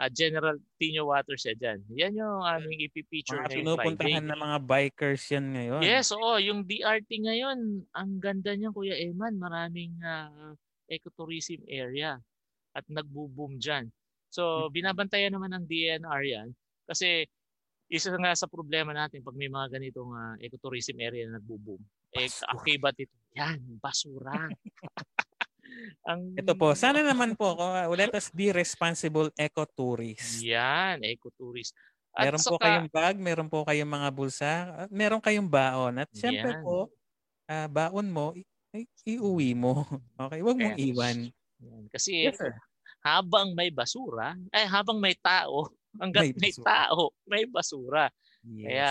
[0.00, 1.84] uh, General Tino Watershed dyan.
[1.92, 5.80] Yan yung aming ipipicture mga ngayon pinupuntahan ng mga bikers yan ngayon.
[5.84, 6.40] Yes, oo.
[6.40, 9.36] Yung DRT ngayon, ang ganda niya Kuya Eman.
[9.36, 10.56] Maraming uh,
[10.88, 12.16] ecotourism area
[12.72, 13.92] at nagbo-boom dyan.
[14.32, 14.72] So, hmm.
[14.72, 16.48] binabantayan naman ng DNR yan
[16.88, 17.28] kasi
[17.90, 21.82] isa nga sa problema natin pag may mga ganitong uh, ecotourism area na nagbo-boom.
[22.14, 23.14] Eh, okay ba ito?
[23.34, 24.34] Yan, basura.
[26.08, 26.34] Ang...
[26.36, 30.40] Ito po, sana naman po, uh, let us be responsible ecotourist.
[30.42, 31.76] Yan, ecotourist.
[32.10, 34.52] At meron saka, po kayong bag, meron po kayong mga bulsa,
[34.90, 35.94] meron kayong baon.
[36.02, 36.62] At siyempre yan.
[36.66, 36.90] po,
[37.46, 39.86] uh, baon mo, i- iuwi mo.
[40.26, 40.86] Okay, wag mong yes.
[40.90, 41.16] iwan.
[41.60, 41.84] Yan.
[41.92, 42.38] Kasi yes,
[43.00, 45.70] habang may basura, ay habang may tao,
[46.02, 48.10] hanggang may, may tao, may basura.
[48.44, 48.64] Yes.
[48.66, 48.90] Kaya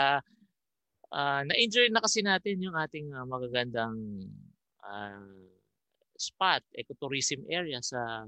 [1.13, 3.97] uh, na-enjoy na kasi natin yung ating uh, magagandang
[4.85, 5.25] uh,
[6.19, 8.27] spot, ecotourism area sa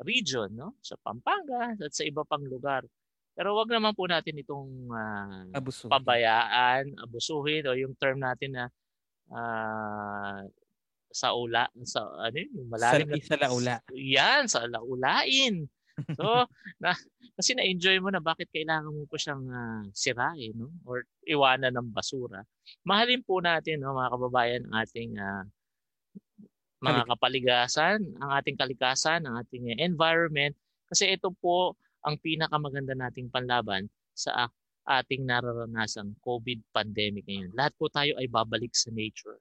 [0.00, 0.80] region, no?
[0.80, 2.82] Sa Pampanga at sa iba pang lugar.
[3.32, 5.92] Pero wag naman po natin itong uh, abusuhin.
[5.92, 8.64] pabayaan, abusuhin o yung term natin na
[9.32, 10.40] uh,
[11.12, 13.76] sa ula sa ano yung malalim sa, sa laula.
[13.92, 15.68] Yan, sa laulain.
[16.16, 16.24] So,
[16.82, 16.96] na,
[17.36, 20.72] kasi na-enjoy mo na bakit kailangan mo pa siyang uh, sirain no?
[20.88, 22.44] or iwanan ng basura.
[22.84, 25.44] Mahalin po natin no, mga kababayan ating uh,
[26.82, 30.52] mga kapaligasan, ang ating kalikasan, ang ating environment.
[30.90, 34.50] Kasi ito po ang pinakamaganda nating panlaban sa
[34.82, 37.54] ating nararanasang COVID pandemic ngayon.
[37.54, 39.38] Lahat po tayo ay babalik sa nature.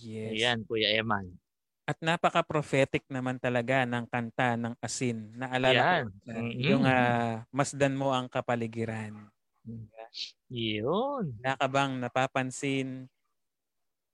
[0.00, 0.40] Yes.
[0.40, 1.36] Ayan, Kuya Eman.
[1.84, 5.36] At napaka-prophetic naman talaga ng kanta ng asin.
[5.36, 6.04] Naalala Yan.
[6.08, 6.60] ko mm-hmm.
[6.62, 9.28] yung uh, masdan mo ang kapaligiran.
[9.68, 9.86] Mm.
[10.48, 11.36] Yun.
[11.42, 13.12] Wala ka bang napapansin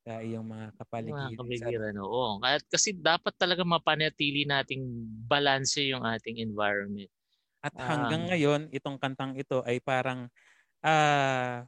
[0.09, 1.29] sa iyong mga kapaligiran.
[1.29, 2.41] Mga kapaligiran, oo.
[2.41, 4.89] At kasi dapat talaga mapanatili nating
[5.29, 7.13] balanse yung ating environment.
[7.61, 10.33] At hanggang um, ngayon, itong kantang ito ay parang
[10.81, 11.61] uh,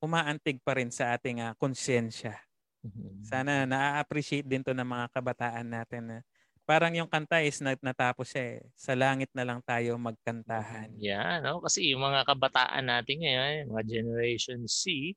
[0.00, 2.32] umaantig pa rin sa ating uh, konsyensya.
[2.80, 3.28] Mm-hmm.
[3.28, 6.18] Sana na-appreciate din to ng mga kabataan natin na
[6.64, 8.60] parang yung kanta is natapos siya eh.
[8.72, 10.96] Sa langit na lang tayo magkantahan.
[10.96, 11.60] Yeah, no?
[11.60, 15.12] kasi yung mga kabataan natin ngayon, mga Generation C,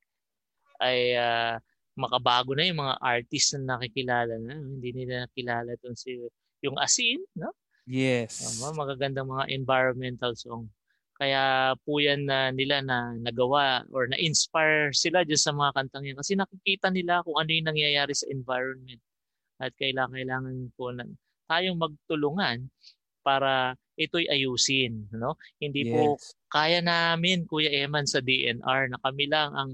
[0.84, 1.56] ay uh,
[1.98, 4.54] makabago na yung mga artist na nakikilala na.
[4.54, 6.22] Hindi nila nakilala itong si,
[6.62, 7.52] yung Asin, no?
[7.90, 8.62] Yes.
[8.62, 10.70] Um, magagandang mga environmental song.
[11.18, 16.18] Kaya po yan na nila na nagawa or na-inspire sila dyan sa mga kantang yan.
[16.20, 19.02] Kasi nakikita nila kung ano yung nangyayari sa environment.
[19.58, 21.10] At kailangan, kailangan po na
[21.50, 22.70] tayong magtulungan
[23.26, 25.10] para ito'y ayusin.
[25.10, 25.42] No?
[25.58, 25.92] Hindi yes.
[25.92, 26.02] po
[26.48, 29.72] kaya namin, Kuya Eman, sa DNR na kami lang ang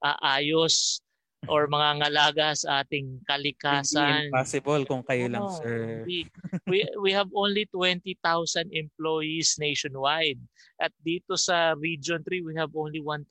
[0.00, 1.02] aayos
[1.46, 4.26] or mga ngalaga sa ating kalikasan.
[4.26, 6.02] Hindi impossible kung kayo oh, lang, sir.
[6.02, 6.26] We,
[6.66, 8.18] we, we have only 20,000
[8.74, 10.42] employees nationwide.
[10.82, 13.30] At dito sa Region 3, we have only 1,000.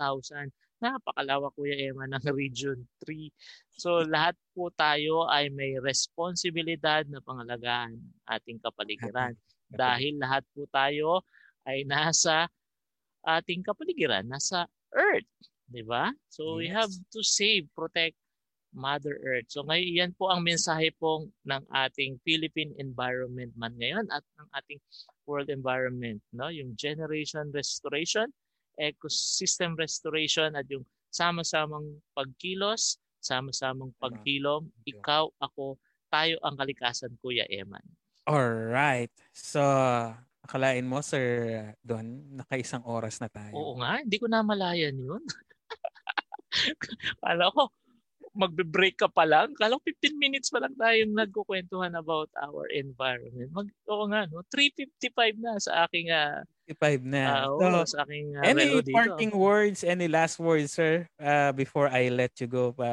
[0.79, 3.27] Napakalawak, Kuya Emma, ng Region 3.
[3.75, 9.35] So lahat po tayo ay may responsibilidad na pangalagaan ating kapaligiran.
[9.67, 11.27] Dahil lahat po tayo
[11.67, 12.47] ay nasa
[13.27, 15.27] ating kapaligiran, nasa Earth.
[15.67, 16.11] 'Di ba?
[16.31, 16.59] So yes.
[16.59, 18.15] we have to save, protect
[18.75, 19.47] Mother Earth.
[19.51, 24.49] So ngayon yan po ang mensahe po ng ating Philippine Environment Man ngayon at ng
[24.55, 24.79] ating
[25.27, 26.47] World Environment, no?
[26.47, 28.31] Yung generation restoration,
[28.79, 35.75] ecosystem restoration at yung sama-samang pagkilos, sama-samang paghilom, ikaw, ako,
[36.07, 37.83] tayo ang kalikasan, Kuya Eman.
[38.27, 39.11] All right.
[39.31, 39.63] So,
[40.43, 43.55] akalain mo, Sir Don, nakaisang oras na tayo.
[43.55, 45.23] Oo nga, hindi ko namalayan yun.
[47.23, 47.71] Kala ko,
[48.37, 49.51] magbe-break ka pa lang.
[49.57, 53.49] Kala ko 15 minutes pa lang tayong nagkukwentuhan about our environment.
[53.49, 54.45] Mag, oo nga, no?
[54.53, 56.13] 3.55 na sa aking...
[56.13, 57.47] Uh, 55 na.
[57.47, 59.39] Uh, so, sa aking uh, any parting dito.
[59.39, 62.91] words, any last words, sir, uh, before I let you go pa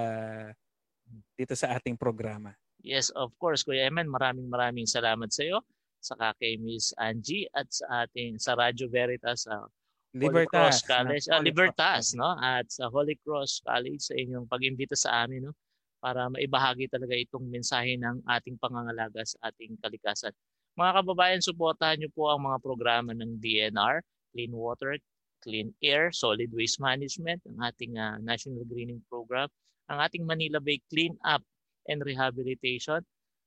[1.34, 2.54] dito sa ating programa?
[2.84, 4.06] Yes, of course, Kuya Eman.
[4.06, 5.64] Maraming maraming salamat sa iyo
[6.04, 9.66] saka kay Miss Angie at sa ating sa Radyo Veritas sa uh,
[10.14, 10.46] Libertas.
[10.46, 12.30] Holy Cross College, uh, Libertas, no?
[12.38, 15.52] At sa Holy Cross College sa inyong pag-imbita sa amin, no?
[15.98, 20.30] Para maibahagi talaga itong mensahe ng ating pangangalaga sa ating kalikasan.
[20.78, 24.94] Mga kababayan, suportahan niyo po ang mga programa ng DNR, Clean Water,
[25.42, 29.50] Clean Air, Solid Waste Management, ang ating uh, National Greening Program,
[29.90, 31.42] ang ating Manila Bay Clean Up
[31.90, 33.02] and Rehabilitation,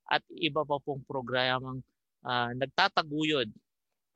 [0.07, 1.84] at iba pa pong programang
[2.24, 3.51] uh, nagtataguyod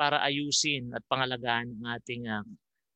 [0.02, 2.42] para ayusin at pangalagaan ang ating uh,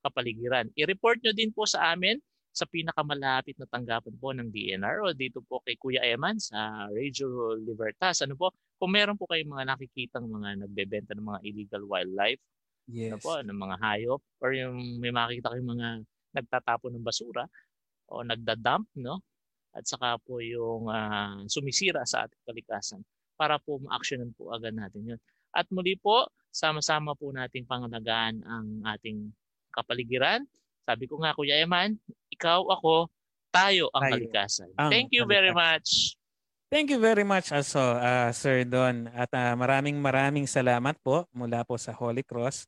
[0.01, 0.73] kapaligiran.
[0.73, 2.17] I-report nyo din po sa amin
[2.49, 7.53] sa pinakamalapit na tanggapan po ng DNR o dito po kay Kuya Eman sa Radio
[7.53, 8.25] Libertas.
[8.25, 8.49] Ano po,
[8.81, 12.41] kung meron po kayong mga nakikitang mga nagbebenta ng mga illegal wildlife,
[12.89, 13.11] ano yes.
[13.13, 15.87] ano po, ng mga hayop, or yung may makikita kayong mga
[16.41, 17.45] nagtatapon ng basura
[18.09, 19.21] o nagda-dump, no?
[19.75, 23.03] at saka po yung uh, sumisira sa ating kalikasan
[23.35, 25.19] para po ma-actionan po agad natin yun.
[25.51, 29.27] At muli po, sama-sama po nating pangalagaan ang ating
[29.75, 30.47] kapaligiran.
[30.87, 31.99] Sabi ko nga, Kuya Eman,
[32.31, 33.11] ikaw, ako,
[33.51, 34.13] tayo ang tayo.
[34.15, 34.69] kalikasan.
[34.79, 35.35] Ang Thank you kalikasan.
[35.35, 35.89] very much.
[36.71, 39.11] Thank you very much also, uh, Sir Don.
[39.11, 42.65] At uh, maraming maraming salamat po mula po sa Holy Cross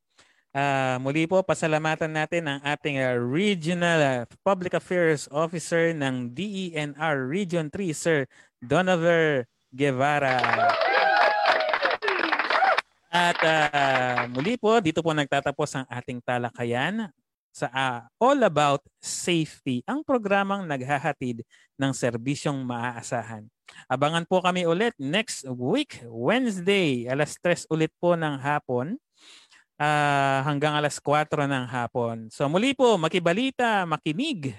[0.57, 7.29] Uh, muli po, pasalamatan natin ang ating uh, Regional uh, Public Affairs Officer ng DENR
[7.29, 8.25] Region 3, Sir
[8.57, 10.41] Donover Guevara.
[13.08, 17.08] At uh, muli po, dito po nagtatapos ang ating talakayan
[17.55, 21.41] sa uh, All About Safety, ang programang naghahatid
[21.80, 23.47] ng serbisyong maaasahan.
[23.89, 28.95] Abangan po kami ulit next week, Wednesday, alas 3 ulit po ng hapon
[29.82, 32.30] uh, hanggang alas 4 ng hapon.
[32.30, 34.53] So muli po, makibalita, makinig,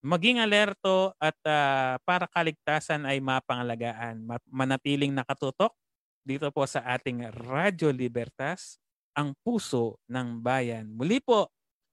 [0.00, 4.26] maging alerto at uh, para kaligtasan ay mapangalagaan.
[4.48, 5.76] Manatiling nakatutok
[6.22, 8.76] dito po sa ating Radyo Libertas,
[9.16, 10.88] ang puso ng bayan.
[10.88, 11.50] Muli po,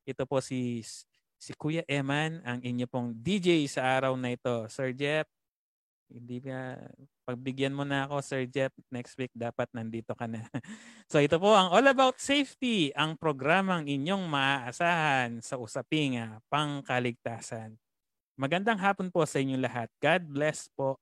[0.07, 0.84] ito po si
[1.38, 4.65] si Kuya Eman, ang inyo pong DJ sa araw na ito.
[4.73, 5.30] Sir Jeff,
[6.09, 6.80] hindi ba,
[7.28, 10.47] pagbigyan mo na ako, Sir Jeff, next week dapat nandito ka na.
[11.11, 17.78] so ito po ang All About Safety, ang programang inyong maaasahan sa usaping uh, pangkaligtasan.
[18.39, 19.89] Magandang hapon po sa inyong lahat.
[20.01, 20.97] God bless po